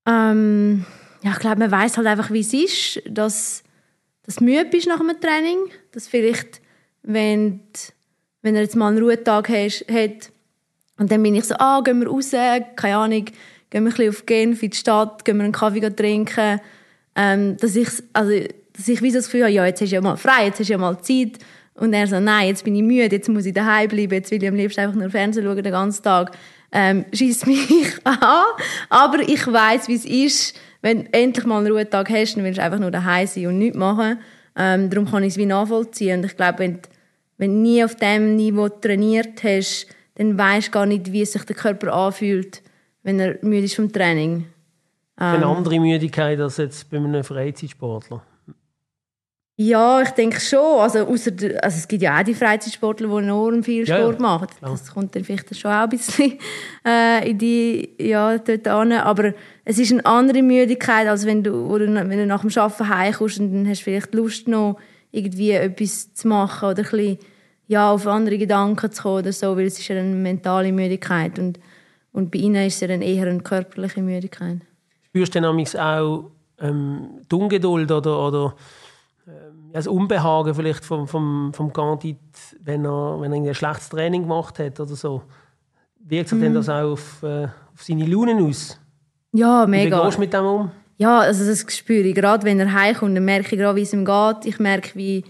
[0.08, 0.86] Ähm,
[1.22, 3.64] ja, ich glaube, man weiß halt einfach, wie es ist, dass,
[4.24, 5.58] dass du müde bist nach einem Training.
[5.92, 6.62] Dass vielleicht,
[7.04, 7.64] wenn, du-
[8.42, 10.32] wenn er jetzt mal einen Ruhetag hat,
[11.00, 13.34] und dann bin ich so, ah, gehen wir raus, keine Ahnung, gehen
[13.72, 16.60] wir ein bisschen auf Genf in die Stadt, gehen wir einen Kaffee trinken.
[17.18, 18.32] Ähm, dass, ich, also,
[18.74, 20.60] dass ich wie so das Gefühl habe, ja, jetzt hast du ja mal frei, jetzt
[20.60, 21.40] hast du ja mal Zeit.
[21.74, 24.42] Und er so, nein, jetzt bin ich müde, jetzt muss ich daheim bleiben, jetzt will
[24.42, 26.32] ich am liebsten einfach nur Fernsehen schauen den ganzen Tag.
[26.72, 27.70] Ähm, schießt mich
[28.04, 28.18] an.
[28.90, 32.60] Aber ich weiß, wie es ist, wenn du endlich mal einen Ruhetag hast, dann willst
[32.60, 34.20] du einfach nur daheim sein und nichts machen.
[34.56, 36.20] Ähm, darum kann ich es wie nachvollziehen.
[36.20, 36.90] Und ich glaube, wenn, du-
[37.38, 41.44] wenn du nie auf diesem Niveau trainiert hast, dann weißt du gar nicht, wie sich
[41.44, 42.64] der Körper anfühlt,
[43.04, 44.46] wenn er müde ist vom Training.
[45.18, 48.22] Eine andere Müdigkeit als jetzt bei einem Freizeitsportler.
[49.60, 50.80] Ja, ich denke schon.
[50.80, 51.32] Also, ausser
[51.64, 54.48] also es gibt ja auch die Freizeitsportler, die enorm viel Ja, Sport ja, machen.
[54.56, 54.72] klar.
[54.72, 56.38] Das kommt dann vielleicht schon auch ein bisschen
[56.86, 58.92] äh, in die, ja, dort an.
[58.92, 59.34] Aber
[59.66, 63.40] es ist eine andere Müdigkeit, als wenn du, du, wenn du nach dem Arbeiten heimkommst
[63.40, 64.78] und dann hast du vielleicht Lust noch,
[65.12, 67.18] irgendwie etwas zu machen oder ein bisschen,
[67.66, 71.40] ja, auf andere Gedanken zu kommen oder so, weil es ist ja eine mentale Müdigkeit
[71.40, 71.60] und,
[72.12, 74.60] und bei ihnen ist es ja dann eher eine körperliche Müdigkeit.
[75.18, 78.56] Spürst du dann auch ähm, die Ungeduld oder, oder
[79.28, 82.20] ähm, das Unbehagen vielleicht vom, vom, vom Candid,
[82.64, 85.24] wenn er, wenn er ein schlechtes Training gemacht hat oder so?
[86.00, 88.80] Wirkt sich denn das auch auf, äh, auf seine Launen aus?
[89.34, 90.04] Ja, Wie mega.
[90.04, 90.72] gehst du mit dem um?
[90.98, 92.14] Ja, also das spüre ich.
[92.14, 94.46] Gerade wenn er heimkommt, dann merke ich gerade, wie es ihm geht.
[94.46, 95.24] Ich merke, wie,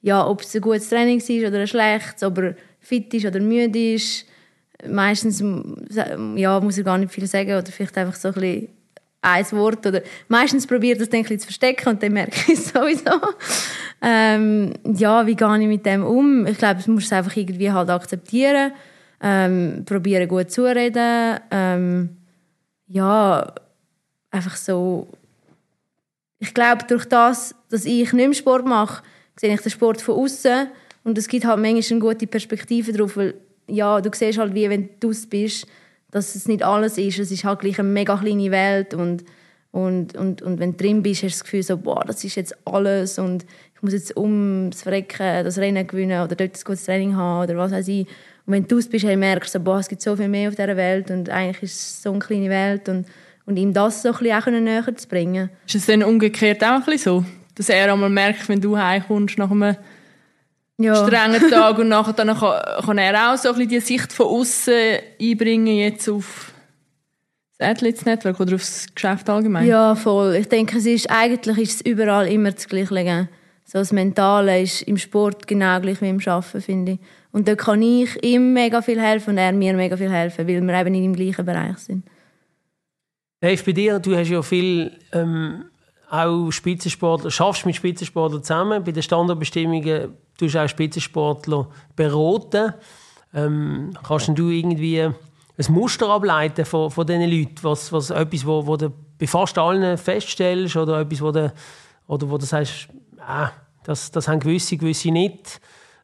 [0.00, 3.38] ja, ob es ein gutes Training war oder ein schlechtes, ob er fit ist oder
[3.38, 4.26] müde ist.
[4.84, 5.40] Meistens
[6.36, 8.68] ja, muss er gar nicht viel sagen oder vielleicht einfach so ein bisschen
[9.20, 9.86] ein Wort.
[9.86, 13.20] Oder meistens probiert er es dann ein zu verstecken und dann merke ich es sowieso.
[14.00, 16.46] Ähm, ja, wie gehe ich mit dem um?
[16.46, 18.72] Ich glaube, du musst es einfach irgendwie halt akzeptieren.
[19.20, 21.40] Ähm, probieren gut zureden.
[21.50, 22.16] Ähm,
[22.86, 23.52] ja,
[24.30, 25.08] einfach so.
[26.38, 29.02] Ich glaube, durch das, dass ich nicht mehr Sport mache,
[29.36, 30.68] sehe ich den Sport von außen
[31.04, 33.34] und es gibt halt manchmal eine gute Perspektive drauf, weil
[33.66, 35.66] ja, du siehst halt, wie wenn du aus bist,
[36.10, 37.18] dass es nicht alles ist.
[37.18, 39.24] Es ist halt gleich eine mega kleine Welt und,
[39.70, 42.36] und, und, und wenn du drin bist, hast du das Gefühl so, boah, das ist
[42.36, 43.44] jetzt alles und
[43.74, 47.56] ich muss jetzt ums Verrecken das Rennen gewinnen oder dort ein gutes Training haben oder
[47.56, 48.06] was weiß ich.
[48.46, 50.76] Und wenn du aus bist, merkst du, boah, es gibt so viel mehr auf dieser
[50.76, 53.06] Welt und eigentlich ist es so eine kleine Welt und,
[53.44, 55.50] und ihm das so ein bisschen auch näher zu bringen.
[55.66, 57.24] Ist es dann umgekehrt auch ein bisschen so?
[57.54, 59.76] Dass er einmal merkt, wenn du heimkommst nach einem
[60.80, 60.94] Ja.
[60.94, 64.26] strengen Tag und nachher dann kann, kann er auch so ein bisschen die Sicht von
[64.26, 66.52] außen einbringen jetzt auf
[67.58, 69.66] das Athletes Network oder auf das Geschäft allgemein?
[69.66, 70.36] Ja, voll.
[70.36, 73.28] Ich denke, es ist, eigentlich ist es überall immer das Gleiche.
[73.64, 76.98] So das Mentale ist im Sport genau gleich wie im Arbeiten, finde ich.
[77.32, 80.62] Und da kann ich ihm mega viel helfen und er mir mega viel helfen, weil
[80.62, 82.04] wir eben in dem gleichen Bereich sind.
[83.40, 85.64] Dave, bei dir, du hast ja viel ähm,
[86.10, 88.84] auch Spitzensportler, schaffst mit Spitzensportlern zusammen.
[88.84, 92.74] Bei den Standardbestimmungen tust du auch Spitzensportler beraten.
[93.34, 95.14] Ähm, kannst du irgendwie ein
[95.68, 97.56] Muster ableiten von, von diesen Leuten?
[97.62, 101.52] Was, was etwas, wo, wo du bei fast allen feststellst oder etwas, wo du,
[102.06, 102.88] oder wo du sagst,
[103.20, 103.50] ah,
[103.84, 105.60] das, das haben gewisse, gewisse nicht.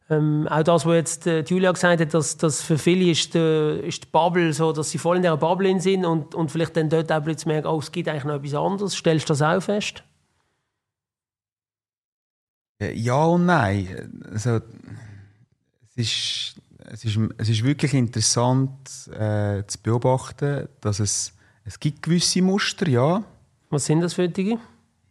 [0.07, 3.81] Ähm, auch das, was jetzt äh, Julia gesagt hat, dass, dass für viele ist die,
[3.83, 6.89] ist die Bubble so, dass sie voll in dieser Bubble sind und, und vielleicht dann
[6.89, 8.95] dort auch plötzlich merken, oh, es gibt eigentlich noch etwas anderes.
[8.95, 10.03] Stellst du das auch fest?
[12.79, 14.23] Äh, Ja und nein.
[14.31, 14.59] Also,
[15.87, 16.55] es, ist,
[16.91, 22.87] es, ist, es ist wirklich interessant äh, zu beobachten, dass es, es gibt gewisse Muster,
[22.87, 23.23] ja.
[23.71, 24.59] Was sind das für Dinge?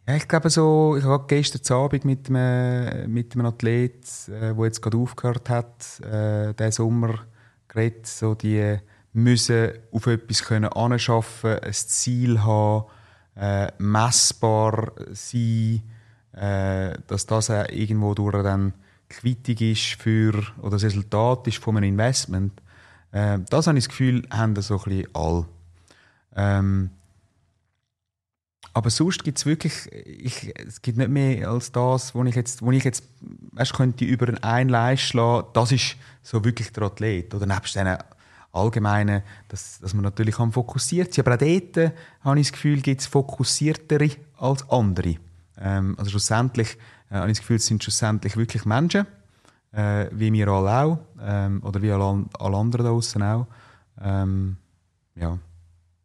[0.07, 4.65] Ja, ich glaube so, ich habe gestern Abend mit einem, mit einem Athlet, äh, der
[4.65, 7.25] jetzt gerade aufgehört hat, äh, diesen Sommer
[7.67, 8.77] geredet, so die
[9.13, 12.85] müssen auf etwas können anschaffen, ein Ziel haben,
[13.35, 15.81] äh, messbar sein,
[16.33, 18.73] äh, dass das auch irgendwo durch dann
[19.09, 22.61] Quittung ist für, oder das Resultat ist von einem Investment.
[23.11, 25.45] Äh, das habe ich das Gefühl, haben das so ein bisschen alle.
[26.35, 26.91] Ähm,
[28.75, 32.61] aber sonst gibt es wirklich, ich, es gibt nicht mehr als das, wo ich jetzt,
[32.61, 33.05] wo ich jetzt
[33.53, 37.33] weißt, könnte über einen Leist schlagen, das ist so wirklich der Athlet.
[37.33, 37.95] Oder nebst diesen
[38.51, 42.51] allgemeinen, dass, dass man natürlich kann fokussiert sein Aber auch dort äh, habe ich das
[42.51, 45.15] Gefühl, gibt es fokussiertere als andere.
[45.57, 46.77] Ähm, also schlussendlich
[47.09, 49.07] äh, habe ich das Gefühl, es sind schlussendlich wirklich Menschen,
[49.71, 53.47] äh, wie wir alle auch, ähm, oder wie alle, alle anderen da draußen auch.
[54.01, 54.57] Ähm,
[55.15, 55.39] ja,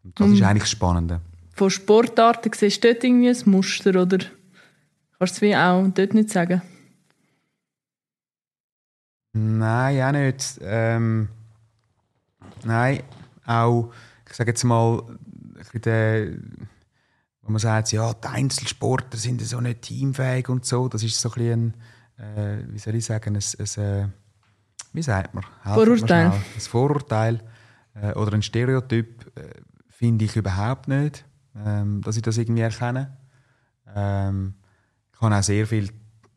[0.05, 1.21] Und das ist eigentlich das Spannende.
[1.61, 6.15] Von Sportarten siehst du dort irgendwie ein Muster oder kannst du es wie auch dort
[6.15, 6.63] nicht sagen?
[9.35, 10.59] Nein, auch nicht.
[10.63, 11.29] Ähm,
[12.65, 13.03] nein,
[13.45, 13.93] auch,
[14.27, 15.03] ich sage jetzt mal,
[15.75, 16.29] der,
[17.43, 20.89] wo man sagt, ja, die Einzelsportler sind so nicht teamfähig und so.
[20.89, 21.75] Das ist so ein bisschen
[22.17, 24.09] ein, äh, wie soll ich sagen, ein, ein äh,
[24.95, 25.45] wie sagt man?
[25.67, 26.27] Mir Vorurteil.
[26.27, 27.41] Ein Vorurteil
[28.01, 33.17] äh, oder ein Stereotyp äh, finde ich überhaupt nicht, ähm, dass ich das irgendwie erkenne.
[33.95, 34.55] Ähm,
[35.13, 35.89] ich habe auch sehr viele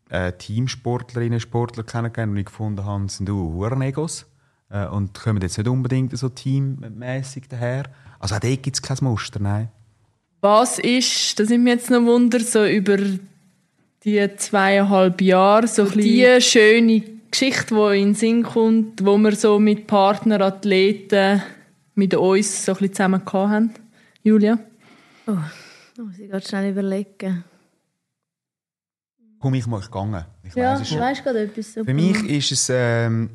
[0.10, 4.26] äh, Teamsportlerinnen und Sportler kennengelernt und ich gefunden habe, sind du Huren-Egos
[4.70, 7.86] äh, und kommen jetzt nicht unbedingt so teammäßig daher.
[8.20, 9.70] Also auch dort gibt es kein Muster, nein.
[10.42, 12.98] Was ist, das nimmt mich jetzt noch Wunder, so über
[14.04, 19.58] die zweieinhalb Jahre, so die schöne Geschichte, die in den Sinn kommt, wo wir so
[19.58, 21.42] mit Partnerathleten
[21.96, 23.74] mit uns so ein bisschen zusammen haben.
[24.24, 24.60] Julia?
[25.28, 25.38] Oh,
[25.96, 27.44] da muss ich gerade schnell überlegen.
[29.40, 30.26] komme ich mal gegangen.
[30.44, 31.74] Ich Ja, weiss weißt du gerade etwas?
[31.74, 33.30] Für mich ist es, ähm,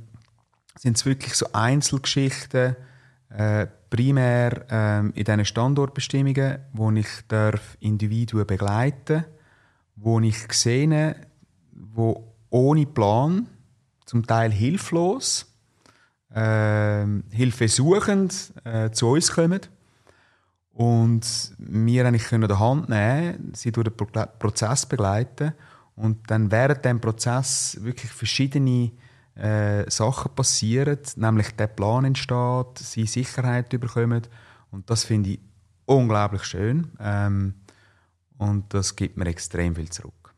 [0.76, 2.76] sind es wirklich so Einzelgeschichten,
[3.30, 9.24] äh, primär ähm, in diesen Standortbestimmungen, wo ich darf Individuen begleiten
[10.00, 11.16] wo ich sehe,
[11.72, 13.48] wo ohne Plan,
[14.06, 15.46] zum Teil hilflos,
[16.34, 19.60] ähm, hilfesuchend äh, zu uns kommen
[20.78, 21.26] und
[21.58, 24.06] wir eigentlich können der Hand nehmen, sie durch den Pro
[24.38, 25.52] Prozess begleiten.
[25.96, 28.92] Und dann während dem Prozess wirklich verschiedene
[29.34, 34.22] äh, Sachen passieren, nämlich der Plan entsteht, sie Sicherheit bekommen
[34.70, 35.40] und das finde ich
[35.84, 36.92] unglaublich schön.
[37.00, 37.54] Ähm,
[38.38, 40.32] und das gibt mir extrem viel zurück.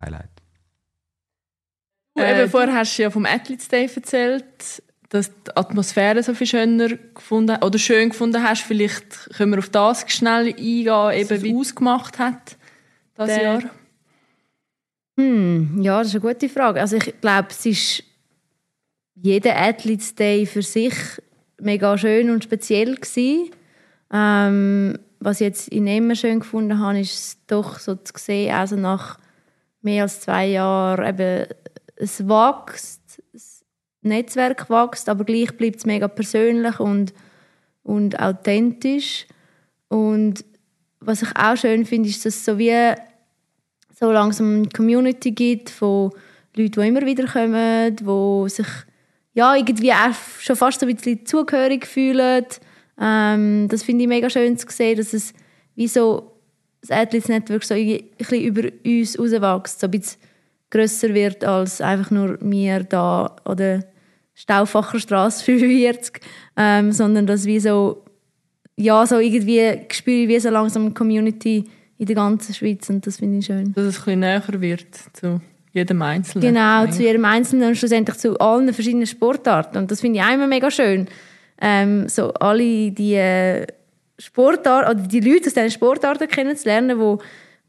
[0.00, 0.30] Highlight.
[2.14, 4.80] Du, Äh, eben vorher hast du ja vom Athletes Day erzählt,
[5.12, 8.62] dass die Atmosphäre so viel schöner gefunden oder schön gefunden hast.
[8.62, 12.56] Vielleicht können wir auf das schnell eingehen, eben wie es ausgemacht hat
[13.14, 13.62] das Der- Jahr.
[15.18, 16.80] Hm, ja, das ist eine gute Frage.
[16.80, 18.04] Also ich glaube, es ist
[19.14, 20.94] jeder Athletes Day für sich
[21.60, 23.50] mega schön und speziell gewesen.
[24.10, 28.76] Ähm, was ich jetzt in immer schön gefunden habe, ist doch so zu sehen, also
[28.76, 29.18] nach
[29.82, 31.46] mehr als zwei Jahren eben,
[31.96, 33.01] es wächst,
[34.02, 37.12] Netzwerk wächst, aber gleich bleibt es mega persönlich und,
[37.82, 39.26] und authentisch.
[39.88, 40.44] Und
[41.00, 42.94] was ich auch schön finde, ist, dass es so wie
[43.94, 46.10] so langsam eine Community gibt von
[46.56, 48.66] Leuten, die immer wieder kommen, die sich
[49.34, 52.44] ja, irgendwie auch schon fast so ein bisschen zugehörig fühlen.
[53.00, 55.32] Ähm, das finde ich mega schön zu sehen, dass es
[55.74, 56.32] wie so
[56.82, 60.20] das Athletes Network so ein bisschen über uns rauswächst, so ein bisschen
[60.70, 63.84] grösser wird als einfach nur wir da oder
[64.34, 66.20] Stauffacher Straße 45,
[66.56, 68.02] ähm, sondern dass wie so
[68.76, 71.64] ja, so irgendwie spüre ich wie so langsam eine Community
[71.98, 73.72] in der ganzen Schweiz und das finde ich schön.
[73.74, 75.40] Dass es ein bisschen näher wird zu
[75.72, 76.54] jedem Einzelnen.
[76.54, 76.96] Genau, eigentlich.
[76.96, 79.78] zu jedem Einzelnen und schlussendlich zu allen verschiedenen Sportarten.
[79.78, 81.06] Und das finde ich auch immer mega schön.
[81.60, 83.66] Ähm, so alle die äh,
[84.18, 87.18] Sportarten, oder die Leute aus diesen Sportarten kennenzulernen, wo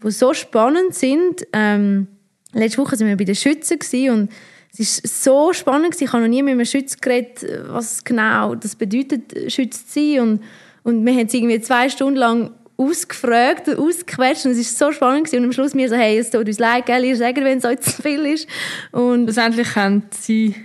[0.09, 1.45] so spannend sind.
[1.53, 2.07] Ähm,
[2.53, 4.31] letzte Woche waren wir bei den Schützen und
[4.77, 6.01] es ist so spannend.
[6.01, 10.19] Ich habe noch nie mit einem Schütz geredet, was genau das bedeutet, Schütz zu sein.
[10.19, 10.43] Und,
[10.83, 14.91] und wir haben es irgendwie zwei Stunden lang ausgefragt und ausgequetscht und es ist so
[14.91, 17.59] spannend und am Schluss mir so, hey, es tut uns leid, gell, ihr sagt, wenn
[17.59, 18.47] es euch zu viel ist.
[18.91, 20.55] Und Schlussendlich haben sie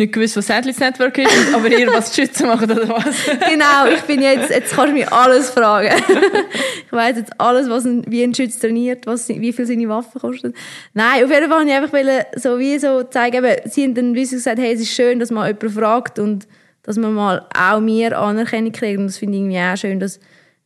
[0.00, 3.04] nicht gewusst, was Athletes Network ist, aber ihr was die Schützen machen oder was.
[3.48, 5.94] genau, ich bin jetzt, jetzt kannst du mich alles fragen.
[6.86, 10.20] ich weiß jetzt alles, was ein, wie ein Schütz trainiert, was, wie viel seine Waffen
[10.20, 10.54] kosten.
[10.94, 13.94] Nein, auf jeden Fall wollte ich einfach wollen, so wie so zeigen, eben, sie haben
[13.94, 16.48] dann sie gesagt, hey, es ist schön, dass man jemanden fragt und
[16.82, 20.18] dass man mal auch mir Anerkennung kriegt und das finde ich irgendwie auch schön, dass,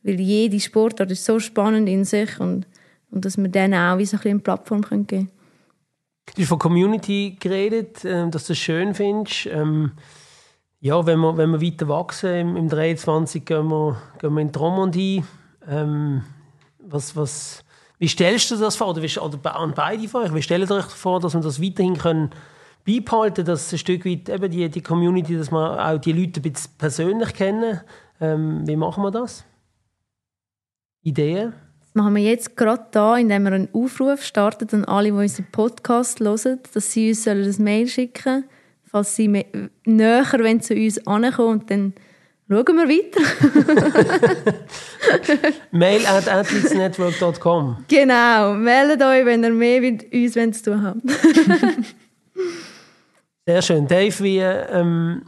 [0.03, 2.65] weil jede Sportart ist so spannend in sich und,
[3.11, 5.29] und dass wir denen auch wie so ein bisschen eine Plattform können geben
[6.33, 9.45] Du hast von Community geredet, ähm, dass du es schön findest.
[9.45, 9.91] Ähm,
[10.81, 14.51] ja, wenn wir, wenn wir weiter wachsen, im, im 23 gehen wir, gehen wir in
[14.51, 15.23] die Romandie.
[15.67, 16.23] Ähm,
[16.79, 17.63] was, was,
[17.99, 18.89] wie stellst du das vor?
[18.89, 20.33] Oder, wie, oder an beide vor?
[20.33, 22.31] Wie stellt ihr euch vor, dass wir das weiterhin können
[22.85, 26.43] beibehalten dass ein Stück weit eben die, die Community, dass wir auch die Leute ein
[26.43, 27.81] bisschen persönlich kennen?
[28.21, 29.43] Ähm, wie machen wir das?
[31.01, 31.53] Ideen?
[31.97, 36.19] Machen wir jetzt gerade da, indem wir einen Aufruf starten an alle, die unseren Podcast
[36.19, 38.43] hören, dass sie uns ein Mail schicken sollen,
[38.91, 39.29] falls sie
[39.85, 41.93] näher zu uns ankommen und dann
[42.49, 43.21] schauen wir weiter.
[45.71, 47.85] Mail at athletesnetwork.com.
[47.87, 50.99] genau, meldet euch, wenn ihr mehr mit uns zu tun habt.
[53.47, 53.87] Sehr schön.
[53.87, 55.21] Dave, wie, ähm,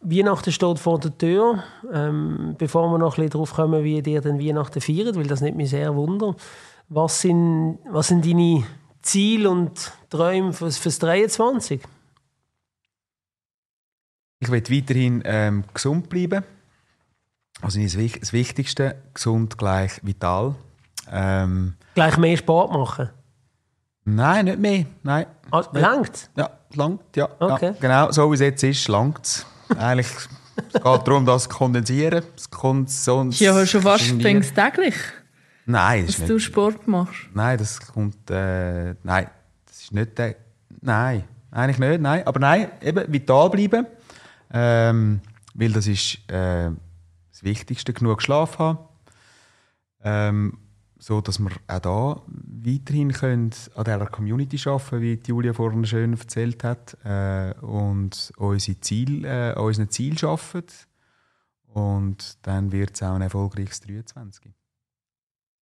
[0.00, 1.62] Weihnachten steht vor der Tür.
[1.92, 5.40] Ähm, bevor wir noch ein bisschen darauf kommen, wie ihr denn Weihnachten feiert, weil das
[5.40, 6.34] nimmt mich sehr wunder.
[6.88, 8.64] Was sind, was sind deine
[9.02, 11.80] Ziele und Träume fürs, fürs 23?
[14.40, 16.42] Ich will weiterhin ähm, gesund bleiben.
[17.60, 17.96] Also das
[18.32, 20.54] Wichtigste, gesund gleich vital.
[21.10, 23.10] Ähm, Gleich mehr Sport machen?
[24.04, 24.86] nein, nicht mehr.
[25.02, 25.26] Nein.
[25.50, 27.28] Ah, langt Ja, langt, ja.
[27.38, 27.66] Okay.
[27.66, 27.74] ja.
[27.80, 29.46] Genau, so wie es jetzt ist, langt es.
[29.78, 30.08] Eigentlich
[30.68, 32.24] es geht darum, das zu kondensieren.
[32.36, 33.40] Es kommt sonst...
[33.40, 34.94] Ja schon fast denkst täglich,
[35.66, 36.38] Nein, das dass du.
[36.38, 37.28] Sport machst.
[37.32, 38.30] Nein, das kommt...
[38.30, 39.30] Äh, nein,
[39.66, 40.36] das ist nicht der...
[40.80, 42.26] Nein, eigentlich nicht, nein.
[42.26, 43.86] Aber nein, eben vital bleiben.
[44.52, 45.20] Ähm,
[45.54, 46.70] weil das ist äh,
[47.30, 48.78] das Wichtigste, genug Schlaf haben.
[50.02, 50.58] Ähm,
[51.00, 56.12] so dass wir auch da weiterhin können an dieser Community arbeiten wie Julia vorhin schön
[56.12, 56.96] erzählt hat.
[57.04, 60.66] Äh, und unsere Ziel, äh, unseren Ziel arbeiten.
[61.72, 64.52] Und dann wird es auch ein erfolgreiches 23.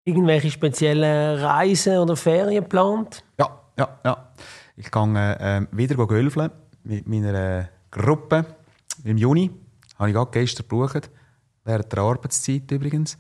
[0.05, 3.23] irgendwelche speziellen Reisen oder Ferien geplant?
[3.39, 4.33] Ja, ja, ja.
[4.77, 6.51] Ich gehe äh, wieder gölfeln
[6.83, 8.47] mit meiner Gruppe
[9.05, 9.51] im Juni.
[9.99, 11.11] Habe ich gerade gestern gebucht.
[11.65, 13.19] Während der Arbeitszeit übrigens.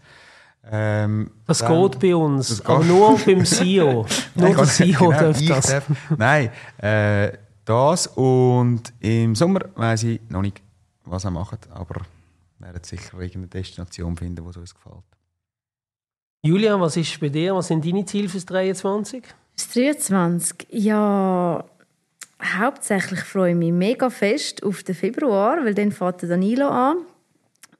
[0.70, 4.04] Ähm, das dann- geht bei uns, aber nur beim CEO.
[4.34, 5.66] nur der CEO Genau, darf das.
[5.66, 5.86] darf.
[6.16, 7.32] Nein, äh,
[7.64, 10.60] das und im Sommer weiß ich noch nicht,
[11.04, 12.02] was er macht, aber
[12.58, 15.04] wir werden sicher irgendeine Destination finden, die uns gefällt.
[16.42, 17.54] Julia, was ist bei dir?
[17.54, 19.24] Was sind deine Ziele fürs 23?
[19.56, 20.66] Das 23.
[20.70, 21.64] Ja,
[22.58, 26.98] hauptsächlich freue ich mich mega fest auf den Februar, weil dann fängt der Danilo an.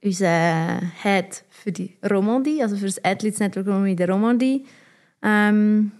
[0.02, 4.64] Unser Head für die Romandie, also für das Athletes Network Romandie der Romandie,
[5.22, 5.92] ähm,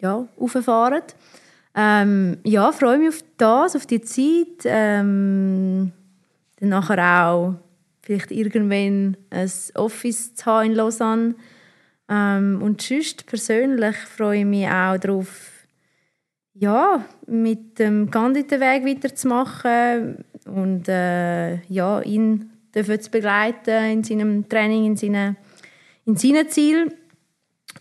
[0.00, 1.02] ja, auffahren.
[1.74, 4.64] Ähm, ja, freue mich auf das, auf die Zeit.
[4.64, 5.92] Ähm,
[6.56, 7.54] dann nachher auch
[8.02, 11.34] vielleicht irgendwann ein Office zu haben in Lausanne.
[12.08, 15.50] Ähm, und sonst persönlich freue ich mich auch darauf,
[16.54, 24.86] ja, mit dem Gandhi-Weg weiterzumachen und äh, ja, ihn dürfen zu begleiten in seinem Training,
[24.86, 25.36] in seinen,
[26.04, 26.94] in seinen Zielen.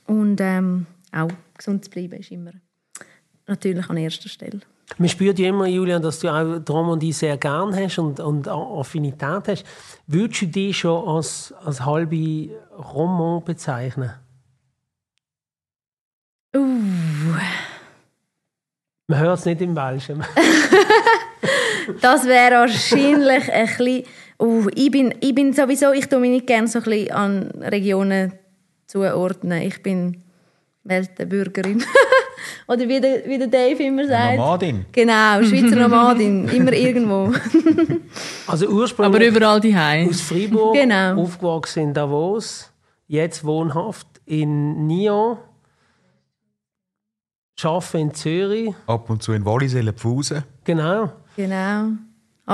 [0.05, 2.51] Und ähm, auch gesund zu bleiben ist immer
[3.49, 4.61] natürlich an erster Stelle.
[4.97, 8.47] Man spürt ja immer, Julia, dass du auch die Romandie sehr gern hast und, und
[8.47, 9.65] Affinität hast.
[10.07, 12.49] Würdest du dich schon als, als halbe
[12.93, 14.13] Roman bezeichnen?
[16.55, 16.59] Uh,
[19.07, 20.23] Man hört es nicht im Welschen.
[22.01, 24.03] das wäre wahrscheinlich ein bisschen...
[24.41, 27.51] Uh, ich, bin, ich bin sowieso, ich tue mich nicht gerne so ein bisschen an
[27.61, 28.33] Regionen
[28.87, 29.61] zuordnen.
[29.63, 30.23] Ich bin
[30.83, 31.83] Weltenbürgerin.
[32.67, 34.37] Oder wie der, wie der Dave immer sagt.
[34.37, 34.85] Nomadin.
[34.91, 37.33] Genau, Schweizer Nomadin, immer irgendwo.
[38.47, 40.09] Also Aber ursprünglich überall die Heim.
[40.09, 41.21] aus Freiburg, Genau.
[41.21, 42.71] aufgewachsen in Davos,
[43.07, 45.37] jetzt wohnhaft in Nyon,
[47.61, 48.73] arbeite in Zürich.
[48.87, 50.43] Ab und zu in Wallisellen Pfusen.
[50.63, 51.11] Genau.
[51.35, 51.89] Genau.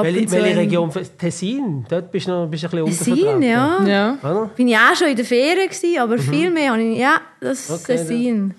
[0.03, 0.91] Welche, welche in Region?
[1.17, 1.85] Tessin?
[1.87, 3.83] Dort bist du noch bist du ein bisschen Tessin, ja.
[3.85, 4.17] Ja.
[4.21, 4.49] Oder?
[4.55, 7.69] Bin ich auch schon in der Ferien gewesen, aber viel mehr habe ich Ja, das
[7.69, 7.75] Mhm.
[7.75, 8.53] Okay, Tessin.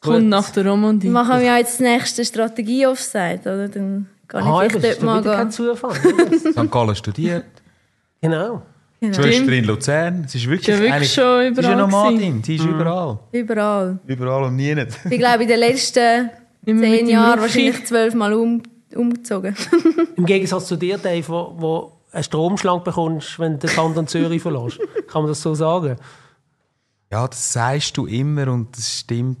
[0.00, 1.08] Kommt nach der Romandie.
[1.08, 3.68] Machen wir ja jetzt das nächste Strategie-Offside, oder?
[3.68, 5.50] Dann kann ich vielleicht dort ist mal wieder kein gehen.
[5.52, 5.94] Zufall.
[6.52, 6.70] St.
[6.70, 7.44] Gallen studiert.
[8.20, 8.62] genau.
[9.02, 10.24] Schwester in Luzern.
[10.26, 12.42] Sie ist wirklich, ja wirklich schon Sie ist überall eine Nomadin.
[12.42, 13.18] Sie ist überall.
[13.30, 13.98] Überall.
[14.06, 14.98] Überall und nie nicht.
[15.10, 16.30] Ich glaube, in den letzten
[16.64, 18.62] zehn Jahren wahrscheinlich zwölfmal um,
[18.96, 19.56] umgezogen.
[20.16, 24.42] Im Gegensatz zu dir, Dave, wo, wo einen Stromschlag bekommst, wenn du den Kanton Zürich
[24.42, 24.78] verlässt.
[25.08, 25.96] Kann man das so sagen?
[27.10, 29.38] Ja, das sagst du immer und das stimmt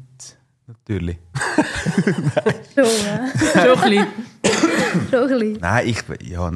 [0.66, 1.18] natürlich.
[2.74, 3.28] schon, ja.
[3.52, 4.06] Schon ein bisschen.
[5.10, 5.52] schon ein bisschen.
[5.60, 6.50] Nein, ich, ja,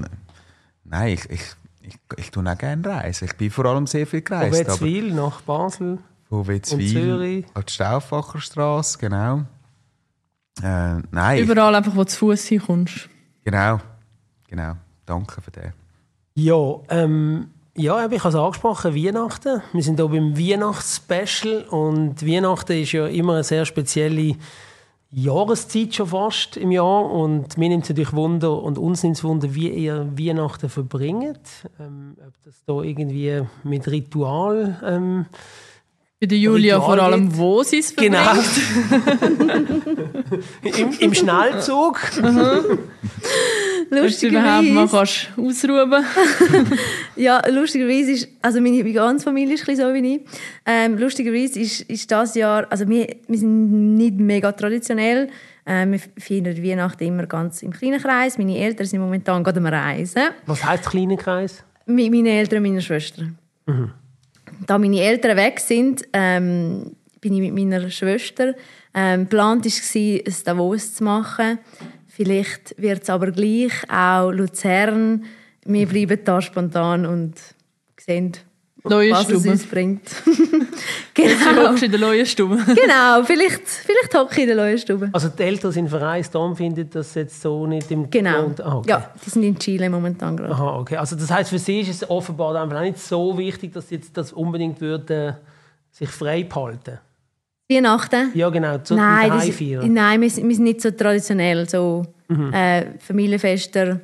[0.84, 1.40] nein, ich, ich,
[1.82, 3.24] ich, ich tue auch gerne reisen.
[3.24, 4.60] Ich bin vor allem sehr viel Von gereist.
[4.60, 5.98] aber Wetzwil nach Basel.
[6.28, 7.46] Von Wetzwil Zürich.
[7.54, 9.42] an die Stauffacher Straße, genau.
[10.62, 13.08] Äh, nein, Überall einfach, wo du zu Fuß hinkommst.
[13.44, 13.80] genau,
[14.48, 14.74] genau.
[15.06, 15.72] Danke für den.
[16.34, 19.62] Ja, ähm, ja, ich habe es angesprochen, Weihnachten.
[19.72, 24.36] Wir sind hier beim Weihnachtsspecial und Weihnachten ist ja immer eine sehr spezielle
[25.12, 29.24] Jahreszeit schon fast im Jahr und mir nimmt es natürlich Wunder und uns nimmt es
[29.24, 31.40] Wunder, wie ihr Weihnachten verbringt.
[31.80, 35.26] Ähm, ob das da irgendwie mit Ritual ähm,
[36.20, 38.14] Bei der Julia Ritual vor allem, wo sie es verbringt.
[38.90, 40.38] Genau.
[40.78, 41.98] Im, Im Schnellzug.
[43.90, 45.92] Dass du überhaupt mal Lustigerweise, kannst ausruhen
[47.16, 50.20] ja, lustigerweise ist, also meine, meine ganze Familie ist ein bisschen so wie ich.
[50.66, 55.28] Ähm, lustigerweise ist, ist das Jahr, also wir, wir sind nicht mega traditionell.
[55.66, 58.36] Ähm, wir feiern Weihnachten immer ganz im kleinen Kreis.
[58.38, 60.22] Meine Eltern sind momentan gerade am Reisen.
[60.46, 61.64] Was heißt kleiner Kreis?
[61.86, 63.24] Mi- Meine Eltern und meine Schwester.
[64.66, 68.54] Da meine Eltern weg sind, ähm, bin ich mit meiner Schwester.
[68.94, 71.58] Ähm, geplant war, ein Davos zu machen.
[72.08, 75.24] Vielleicht wird es aber gleich auch Luzern.
[75.64, 77.34] Wir bleiben da spontan und
[77.98, 78.32] sehen,
[78.84, 79.50] Neue was es Stube.
[79.50, 80.02] uns bringt.
[81.14, 82.56] Du genau, in der neuen Stube.
[82.66, 83.22] genau.
[83.24, 85.10] Vielleicht, vielleicht hocke ich in der neuen Stube.
[85.12, 88.44] Also die Eltern sind verreist, darum findet das jetzt so nicht im Genau.
[88.44, 88.88] Grund- Ah, okay.
[88.90, 90.54] Ja, die sind in Chile momentan gerade.
[90.54, 90.96] Aha, okay.
[90.96, 93.96] Also das heißt, für sie ist es offenbar einfach auch nicht so wichtig, dass sie
[93.96, 95.38] jetzt das unbedingt würde,
[95.90, 96.98] sich frei behalten.
[97.68, 98.30] Weihnachten?
[98.34, 98.78] Ja, genau.
[98.78, 99.48] Zu Nein, das,
[99.84, 101.68] nein wir, sind- wir sind nicht so traditionell.
[101.68, 102.52] So, Mhm.
[102.54, 104.00] äh, Familienfester.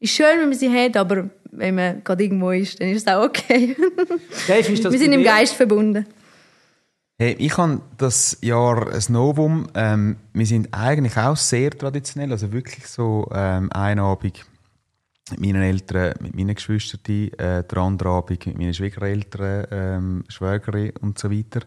[0.00, 3.12] Ist schön, wenn man sie hat, aber wenn man gerade irgendwo ist, dann ist es
[3.12, 3.76] auch okay.
[4.48, 5.22] Dave, ist das wir sind im?
[5.22, 6.06] Geist verbunden.
[7.18, 9.68] Hey, ich habe das Jahr ein Novum.
[9.74, 14.44] Ähm, wir sind eigentlich auch sehr traditionell, also wirklich so ähm, ein Abend
[15.30, 20.92] mit meinen Eltern, mit meinen Geschwistern, äh, der andere Abend mit meinen Schwiegereltern, ähm, Schwägerin
[21.00, 21.60] und so weiter.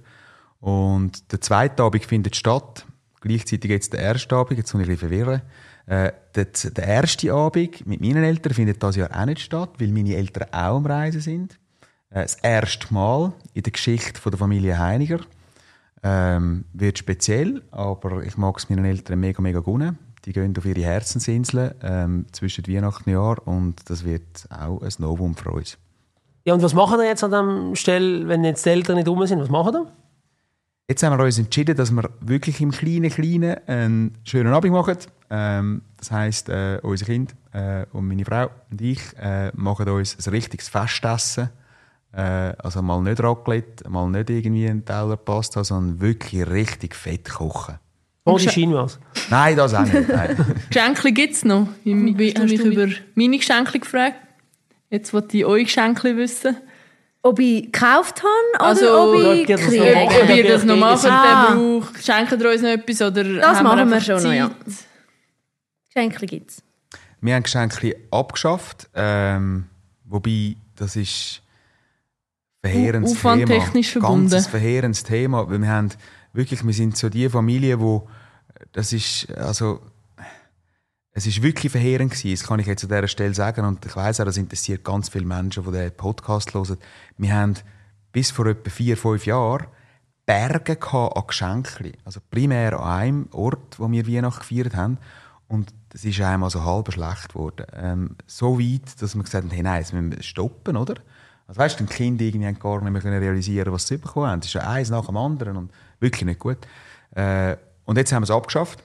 [0.59, 2.86] Und der zweite Abend findet statt.
[3.21, 5.41] Gleichzeitig jetzt der erste Abend, jetzt muss ich ein bisschen verwirren.
[5.88, 9.89] Äh, der, der erste Abend mit meinen Eltern findet das Jahr auch nicht statt, weil
[9.89, 11.59] meine Eltern auch am Reisen sind.
[12.09, 15.19] Äh, das erste Mal in der Geschichte von der Familie Heiniger.
[16.01, 19.97] Ähm, wird speziell, aber ich mag es meinen Eltern mega, mega gönnen.
[20.25, 24.91] Die gehen auf ihre Herzensinseln ähm, zwischen Weihnachten und Jahr und das wird auch ein
[24.97, 25.77] Novum für uns.
[26.45, 29.25] Ja, und was machen wir jetzt an dem Stelle, wenn jetzt die Eltern nicht rum
[29.25, 29.39] sind?
[29.39, 29.91] Was machen wir?
[30.88, 34.97] Jetzt haben wir uns entschieden, dass wir wirklich im kleinen, kleinen einen schönen Abend machen.
[35.30, 40.17] Ähm, das heisst, äh, unser Kind äh, und meine Frau und ich äh, machen uns
[40.26, 41.49] ein richtiges Festessen.
[42.13, 47.30] Äh, also mal nicht Raclette, mal nicht irgendwie einen Teller Pasta, sondern wirklich richtig fett
[47.30, 47.76] kochen.
[48.23, 48.97] Ohne Chinois.
[49.30, 50.07] Nein, das auch nicht.
[50.69, 51.67] Geschenke gibt es noch.
[51.84, 52.03] Ich habe
[52.47, 54.15] mich über meine Geschenke gefragt.
[54.89, 56.55] Jetzt wollte ich eure Geschenke wissen.
[57.21, 60.23] Ob ich gekauft habe oder Also, ob ich noch.
[60.23, 61.47] Ob, ihr das noch macht, Ah.
[61.49, 62.03] der braucht.
[62.05, 63.01] Schenken ihr uns noch etwas?
[63.01, 64.51] Oder Das haben machen wir einfach schon noch, ja.
[65.95, 66.63] Geschenke gibt es.
[67.21, 69.65] Wir haben Geschenke abgeschafft, ähm,
[70.03, 71.41] wobei das ist
[72.61, 74.01] verheerendes Au- aufwandtechnisch Thema.
[74.05, 74.29] verbunden.
[74.31, 75.89] Ganzes verheerendes Thema, weil wir haben
[76.33, 78.07] wirklich, wir sind so die Familie, wo
[78.73, 79.79] das ist, also
[81.11, 82.31] es ist wirklich verheerend gewesen.
[82.31, 85.07] Das kann ich jetzt an dieser Stelle sagen und ich weiß auch, das interessiert ganz
[85.07, 86.77] viele Menschen, die den Podcast hören.
[87.17, 87.53] Wir haben
[88.11, 89.67] bis vor etwa vier, fünf Jahren
[90.25, 91.93] Berge gehabt an Geschenken.
[92.03, 94.97] Also primär an einem Ort, wo wir Weihnachten gefeiert haben.
[95.47, 97.65] Und das ist einem also halb schlecht geworden.
[97.73, 100.95] Ähm, so weit, dass wir gesagt haben, hey, nein, jetzt müssen wir stoppen, oder?
[101.47, 104.27] Also weißt du, die Kinder irgendwie haben gar nicht mehr können realisieren, was sie bekommen
[104.27, 104.39] haben.
[104.39, 106.57] Das ist ja eins nach dem anderen und wirklich nicht gut.
[107.11, 108.83] Äh, und jetzt haben wir es abgeschafft.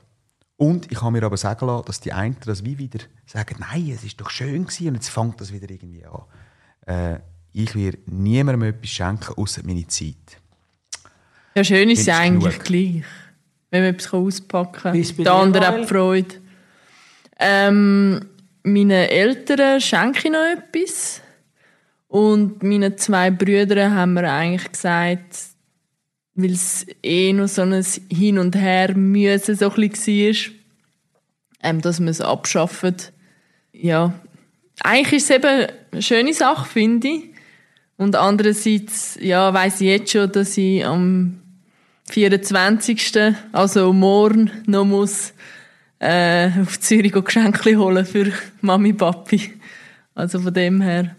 [0.57, 3.91] Und ich habe mir aber sagen lassen, dass die einen das wie wieder sagen, nein,
[3.95, 6.23] es ist doch schön gewesen und jetzt fängt das wieder irgendwie an.
[6.87, 7.21] Äh,
[7.53, 10.39] ich werde niemandem etwas schenken, außer meine Zeit.
[11.55, 13.05] Ja, schön ist es eigentlich gleich.
[13.71, 14.93] Wenn man etwas auspacken kann.
[14.95, 16.35] Wie ist es bei Der dir, andere hat die Freude.
[17.41, 18.27] Ähm,
[18.63, 21.23] meinen Eltern schenke ich noch etwas.
[22.09, 25.37] Und meinen zwei Brüdern haben wir eigentlich gesagt,
[26.35, 30.53] weil es eh noch so ein Hin und Her müssen so ein bisschen war,
[31.63, 32.97] ähm, dass wir es abschaffen.
[33.73, 34.13] Ja,
[34.83, 37.25] eigentlich ist es eben eine schöne Sache, finde ich.
[37.97, 41.41] Und andererseits, ja, weiss ich jetzt schon, dass ich am
[42.11, 43.35] 24.
[43.53, 45.33] also morgen noch muss
[46.01, 49.53] äh, auf Zürich Geschenke holen für Mami, Papi.
[50.15, 51.15] Also von dem her.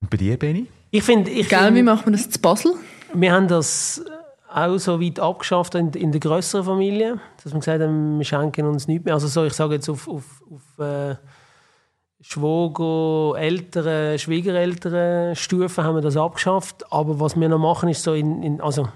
[0.00, 0.66] Und bei dir, Benni?
[0.90, 2.74] Ich finde, ich Gell, wie find, macht man das zu Basel?
[3.14, 4.04] wir haben das
[4.52, 8.66] auch so weit abgeschafft in, in der größeren Familie, dass wir gesagt haben, wir schenken
[8.66, 9.14] uns nichts mehr.
[9.14, 11.16] Also so, ich sage jetzt auf, auf, auf äh,
[12.20, 16.84] Schwager, Eltern, Schwiegereltern Stufen haben wir das abgeschafft.
[16.92, 18.88] Aber was wir noch machen, ist so in, in also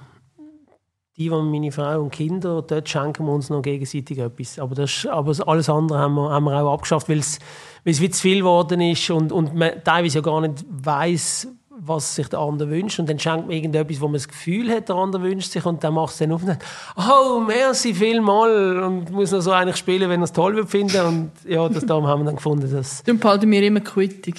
[1.18, 4.58] die, die meine Frau und Kinder, dort schenken wir uns noch gegenseitig etwas.
[4.60, 7.40] Aber, das, aber alles andere haben wir, haben wir auch abgeschafft, weil es,
[7.84, 11.48] weil es wie zu viel geworden ist und, und man teilweise ja gar nicht weiß,
[11.80, 13.00] was sich der andere wünscht.
[13.00, 15.82] Und dann schenkt man irgendetwas, wo man das Gefühl hat, der andere wünscht sich und
[15.82, 16.64] dann macht es dann auf und sagt,
[16.96, 21.04] oh, merci vielmal und muss noch so eigentlich spielen, wenn er es toll wird finden.
[21.04, 23.02] Und ja, das darum haben wir dann gefunden, dass...
[23.02, 24.34] Dann behalten wir immer Quittung.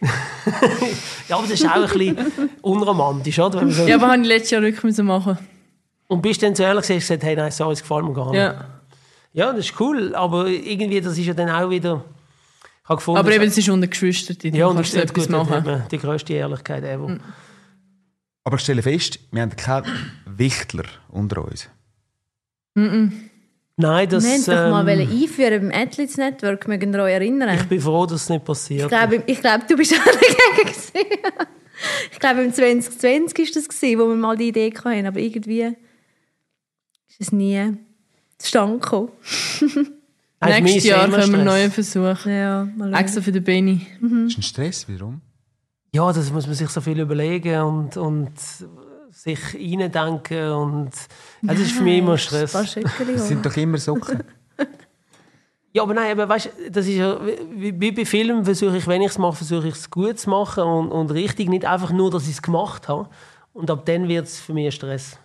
[1.28, 3.70] Ja, aber das ist auch ein bisschen unromantisch, oder?
[3.70, 5.38] So Ja, aber habe ich letztes Jahr wirklich müssen machen.
[6.10, 8.32] Und bist du dann zu ehrlich hast gesagt, hey, nein, so, es gefällt mir gar
[8.32, 8.40] nicht.
[8.40, 8.64] Ja.
[9.32, 12.04] Ja, das ist cool, aber irgendwie, das ist ja dann auch wieder...
[12.82, 15.10] Ich gefunden, Aber eben, es ist unter Geschwistern, die ja, und kannst das du ist
[15.10, 15.84] etwas gut, machen.
[15.88, 17.18] die grösste Ehrlichkeit ever.
[18.42, 19.86] Aber ich stelle fest, wir haben keinen
[20.26, 21.68] Wichtler unter uns.
[22.74, 24.24] Nein, das...
[24.24, 27.54] wir wollten doch mal ähm, einführen beim Athletes Network, mögen ihr euch erinnern?
[27.54, 30.66] ich bin froh, dass es nicht Ich passiert glaube, ich glaube, du bist auch dagegen
[30.66, 31.06] gewesen.
[32.10, 35.76] Ich glaube, im 2020 war das, gewesen, wo wir mal die Idee hatten, aber irgendwie
[37.20, 37.76] ist es nie
[38.38, 39.10] zustande gekommen.
[40.42, 42.24] Nächstes ist Jahr immer können wir einen neuen Versuch.
[42.24, 42.66] Ja.
[42.94, 43.86] Extra für den Benny.
[44.00, 44.24] Mhm.
[44.24, 45.20] Das ist ein Stress, warum?
[45.92, 48.32] Ja, das muss man sich so viel überlegen und, und
[49.10, 50.90] sich reindenken und...
[51.42, 52.52] Das ist für mich immer Stress.
[52.52, 54.22] Das sind doch immer Socken.
[55.72, 57.16] Ja, aber nein, aber weißt, das ist ja,
[57.54, 60.28] wie, wie bei Filmen versuche ich, wenn ich es mache, versuche ich es gut zu
[60.28, 63.08] machen und, und richtig, nicht einfach nur, dass ich es gemacht habe.
[63.52, 65.19] Und ab dann wird es für mich ein Stress.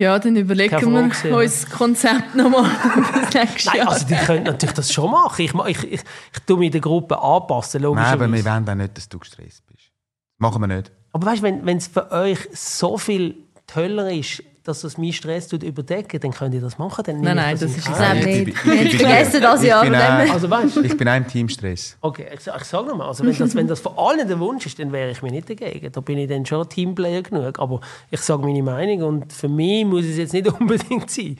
[0.00, 2.64] Ja, dann überlegen wir gesehen, uns das Konzept nochmal
[3.12, 3.90] fürs nächste Nein, Jahr.
[3.90, 5.42] also die können natürlich das schon machen.
[5.42, 6.00] Ich, ich, ich,
[6.32, 8.44] ich tue mich der Gruppe anpassen, Nein, aber wir logischerweise.
[8.46, 9.90] wollen auch nicht, dass du gestresst bist.
[10.38, 10.90] Machen wir nicht.
[11.12, 15.12] Aber weißt du, wenn wenn es für euch so viel toller ist, dass das meinen
[15.12, 17.02] Stress tut überdecken, dann könnt ihr das machen.
[17.06, 18.44] Dann Nein, nein, das ist ich nicht.
[18.64, 20.32] bin- ich vergessen das bin her.
[20.32, 21.96] Also weißt Ich bin auch im Teamstress.
[22.00, 24.78] okay, ich, ich sage nochmal, also wenn, das, wenn das von allen der Wunsch ist,
[24.78, 25.90] dann wäre ich mir nicht dagegen.
[25.90, 27.58] Da bin ich dann schon Teamplayer genug.
[27.58, 27.80] Aber
[28.10, 31.38] ich sage meine Meinung und für mich muss es jetzt nicht unbedingt sein.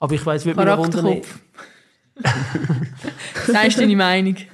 [0.00, 1.22] Aber ich weiß, wie man Unternehmen...
[2.22, 3.46] Charakterkopf.
[3.46, 4.36] Sagst deine Meinung.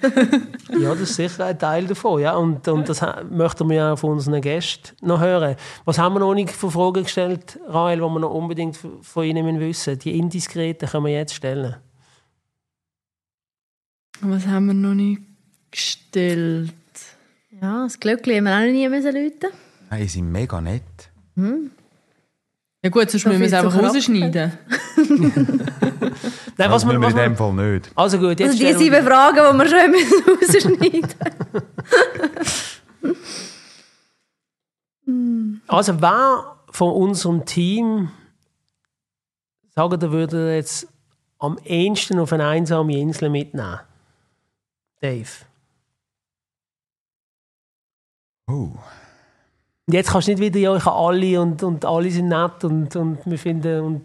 [0.80, 2.20] Ja, das ist sicher ein Teil davon.
[2.20, 2.34] Ja.
[2.34, 3.00] Und, und das
[3.30, 5.54] möchten wir ja von unseren Gästen noch hören.
[5.84, 9.44] Was haben wir noch nicht für Fragen gestellt, Rael, die wir noch unbedingt von Ihnen
[9.44, 11.76] müssen wissen Die indiskreten können wir jetzt stellen.
[14.20, 15.22] Was haben wir noch nicht
[15.70, 16.72] gestellt?
[17.60, 19.50] Ja, das Glöckchen haben wir auch noch nie müssen läuten.
[19.90, 20.82] Nein, die sind mega nett.
[22.85, 24.53] Ja gut, sonst So müssen wir es einfach rausschneiden.
[26.59, 27.16] Nein, was Das wir wir in machen.
[27.16, 27.91] dem Fall nicht.
[27.95, 31.09] Also gut, jetzt Also die wir- sieben Fragen, die wir schon müssen rausschneiden
[35.66, 38.11] Also wer von unserem Team
[39.74, 40.87] sagen, der würde jetzt
[41.39, 43.80] am ehesten auf eine einsame Insel mitnehmen?
[45.01, 45.28] Dave.
[48.47, 48.70] Oh.
[49.87, 52.64] Und jetzt kannst du nicht wieder, ja, ich habe alle und, und alle sind nett
[52.64, 54.05] und, und wir finden und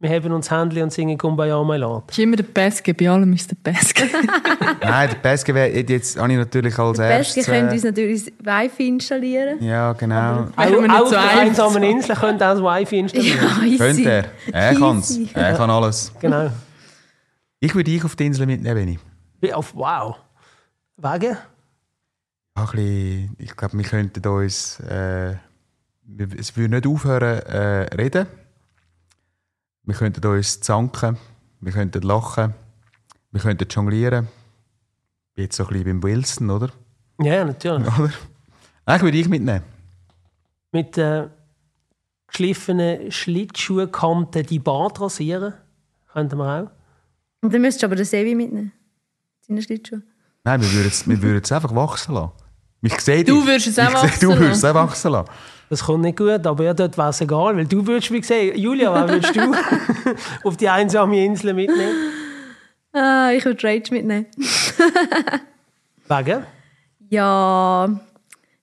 [0.00, 2.04] wir haben uns Händchen und singen Kumbaya my Lord.
[2.08, 4.02] Das ist immer der Peske, bei allem ist der Peske.
[4.82, 7.46] Nein, der Peske wäre jetzt habe ich natürlich als Das Beste erstes.
[7.46, 9.62] könnt Äh, uns natürlich Wifi installieren.
[9.62, 10.48] ja, genau.
[10.56, 13.38] Auch, auch so auf der einsamen Insel könnt ihr auch das Wifi installieren.
[13.60, 13.78] Ja, easy.
[13.78, 14.24] Könnte er.
[14.52, 15.18] Er kann es.
[15.32, 16.12] Er kann alles.
[16.20, 16.50] Genau.
[17.60, 18.98] Ich würde dich auf die Insel mitnehmen, Benni.
[19.40, 20.16] Wie Auf, wow.
[20.98, 21.38] Wegen?
[22.54, 24.78] Ein bisschen, ich glaube, wir könnten uns.
[24.80, 25.36] Äh,
[26.38, 28.26] es würde nicht aufhören äh, reden.
[29.82, 31.18] Wir könnten uns zanken.
[31.60, 32.54] Wir könnten lachen.
[33.32, 34.28] Wir könnten jonglieren.
[35.34, 36.70] Jetzt so ein bisschen beim Wilson, oder?
[37.20, 37.98] Ja, natürlich.
[37.98, 38.12] oder?
[38.86, 39.64] Nein, ich würde dich mitnehmen.
[40.70, 41.28] Mit äh,
[42.28, 45.54] geschliffenen Schlittschuhkanten die Bart rasieren.
[46.12, 46.70] Könnten wir auch.
[47.40, 48.72] Und dann müsstest du aber den Sevi mitnehmen.
[49.40, 50.02] Seine Schlittschuhe.
[50.44, 52.43] Nein, wir würden es, wir würden es einfach wachsen lassen.
[52.86, 54.40] Ich sehe Du würdest es Ich auch wachsen Du lassen.
[54.40, 55.30] würdest es auch wachsen lassen.
[55.70, 58.56] Das kommt nicht gut, aber ja, dort wäre es egal, weil du würdest, wie gesagt,
[58.56, 59.54] Julia, was würdest du
[60.48, 61.94] auf die einsame Insel mitnehmen?
[62.92, 64.26] Ah, ich würde Rage mitnehmen.
[66.08, 66.44] Wegen?
[67.08, 67.88] Ja,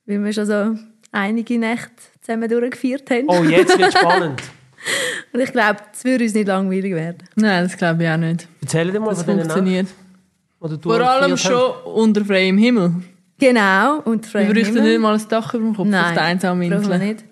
[0.05, 0.75] weil wir schon so
[1.11, 1.91] einige Nächte
[2.21, 3.25] zusammen durchgeführt haben.
[3.27, 4.41] Oh, jetzt wird spannend.
[5.33, 7.23] Und ich glaube, es würde uns nicht langweilig werden.
[7.35, 8.47] Nein, das glaube ich auch nicht.
[8.61, 9.87] Erzähl dir mal Das denen funktioniert.
[10.59, 12.93] Du Vor allem schon unter freiem Himmel.
[13.41, 13.99] Genau.
[14.01, 16.97] Und Wir bräuchten nicht mal ein Dach über dem Kopf Nein, auf der einsamen Insel.
[16.99, 17.25] nicht.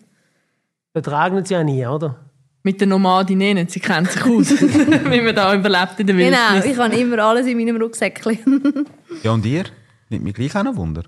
[0.96, 2.16] Regnet es ja nie, oder?
[2.64, 6.66] Mit der Nomadin sie kennt sich aus, wie man da überlebt in der Genau, Wildnis.
[6.66, 8.86] ich habe immer alles in meinem Rucksäckchen.
[9.24, 9.66] Ja, und ihr?
[10.10, 11.04] Nimmt mich gleich auch noch Wunder.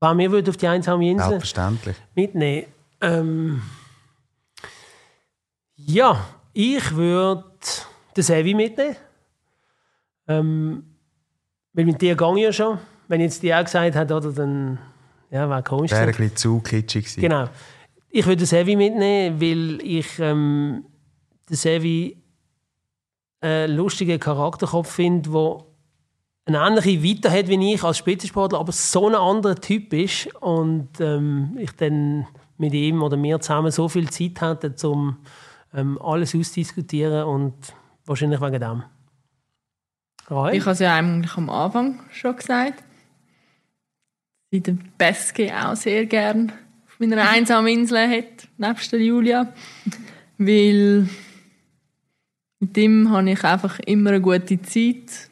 [0.00, 1.96] Wenn wir würden auf die einsame Insel Selbstverständlich.
[2.14, 2.66] mitnehmen
[3.00, 3.60] ähm,
[5.76, 7.44] Ja, ich würde
[8.16, 8.96] den Sevi mitnehmen.
[10.28, 10.84] Ähm,
[11.72, 12.78] weil mit dir gehe ich ja schon.
[13.10, 14.78] Wenn jetzt die auch gesagt hat, oder, dann
[15.32, 15.90] ja, wäre komisch.
[15.90, 17.20] Wäre ein bisschen zu kitschig gewesen.
[17.20, 17.48] Genau.
[18.08, 20.84] Ich würde den Sevi mitnehmen, weil ich ähm,
[21.48, 22.22] den Sevi
[23.40, 25.64] einen lustigen Charakterkopf finde, der
[26.46, 31.00] eine ähnliche Vita hat wie ich als Spitzensportler, aber so ein anderer Typ ist und
[31.00, 35.16] ähm, ich dann mit ihm oder mir zusammen so viel Zeit hatte, um
[35.74, 37.54] ähm, alles auszudiskutieren und
[38.06, 38.84] wahrscheinlich wegen dem.
[40.30, 40.58] Roy?
[40.58, 42.84] Ich habe es ja eigentlich am Anfang schon gesagt.
[44.50, 46.50] Ich den Peske auch sehr gern
[46.86, 49.52] auf meiner einsamen Insel hat, nebst der Julia.
[50.38, 51.08] Weil
[52.58, 55.30] mit ihm habe ich einfach immer eine gute Zeit.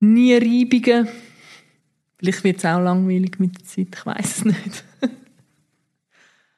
[0.00, 1.08] Nie Reibungen.
[2.18, 4.84] Vielleicht wird es auch langweilig mit der Zeit, ich weiß es nicht.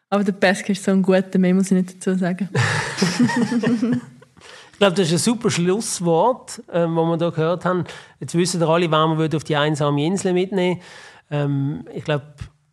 [0.09, 2.49] Aber der Peske ist so ein guter, mehr muss ich nicht dazu sagen.
[4.83, 7.85] Ich glaube, das ist ein super Schlusswort, ähm, das wir hier gehört haben.
[8.19, 10.81] Jetzt wissen alle, wen wir auf die einsame Insel mitnehmen
[11.31, 12.25] ähm, Ich glaube,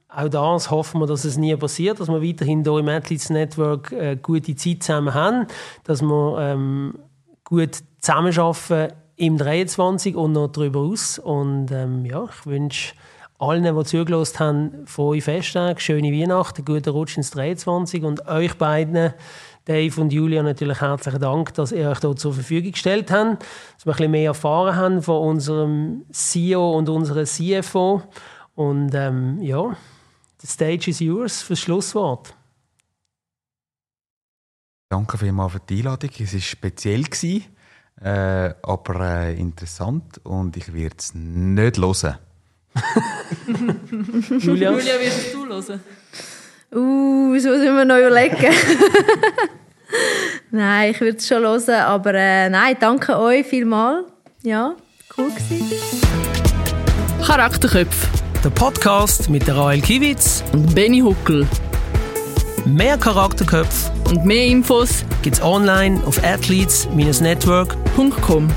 [0.08, 3.92] auch das hoffen wir, dass es nie passiert, dass wir weiterhin hier im Athletes Network
[3.92, 5.46] äh, gute Zeit zusammen haben,
[5.84, 6.98] dass wir ähm,
[7.44, 11.20] gut zusammenarbeiten im 23 und noch darüber aus.
[11.20, 12.96] Und ähm, ja, ich wünsche
[13.38, 19.14] allen, die zugelassen haben, frohe Festtage, schöne Weihnachten, guten Rutsch ins 23 und euch beiden,
[19.70, 23.44] Dave und Julia, natürlich herzlichen Dank, dass ihr euch hier zur Verfügung gestellt habt,
[23.76, 28.02] dass wir ein bisschen mehr erfahren haben von unserem CEO und unserer CFO.
[28.56, 29.78] Und ähm, ja,
[30.42, 32.34] the stage is yours fürs Schlusswort.
[34.90, 36.10] Danke vielmals für die Einladung.
[36.18, 37.46] Es war speziell, gewesen,
[38.02, 42.18] äh, aber äh, interessant und ich werde es nicht hören.
[44.40, 44.72] Julia?
[44.80, 45.80] Julia, wirst du hören?
[46.72, 48.38] Uh, das muss ich mir noch überlegen.
[50.52, 54.06] nein, ich würde es schon hören, aber äh, nein, danke euch vielmals.
[54.44, 54.76] Ja,
[55.18, 55.72] cool gewesen.
[57.26, 58.08] Charakterköpfe
[58.44, 60.44] Der Podcast mit der Rael Kiewitz.
[60.54, 61.48] und Benny Huckel.
[62.66, 68.12] Mehr Charakterköpfe Und mehr Infos gibt's online auf athletes-network.com.
[68.22, 68.48] .com.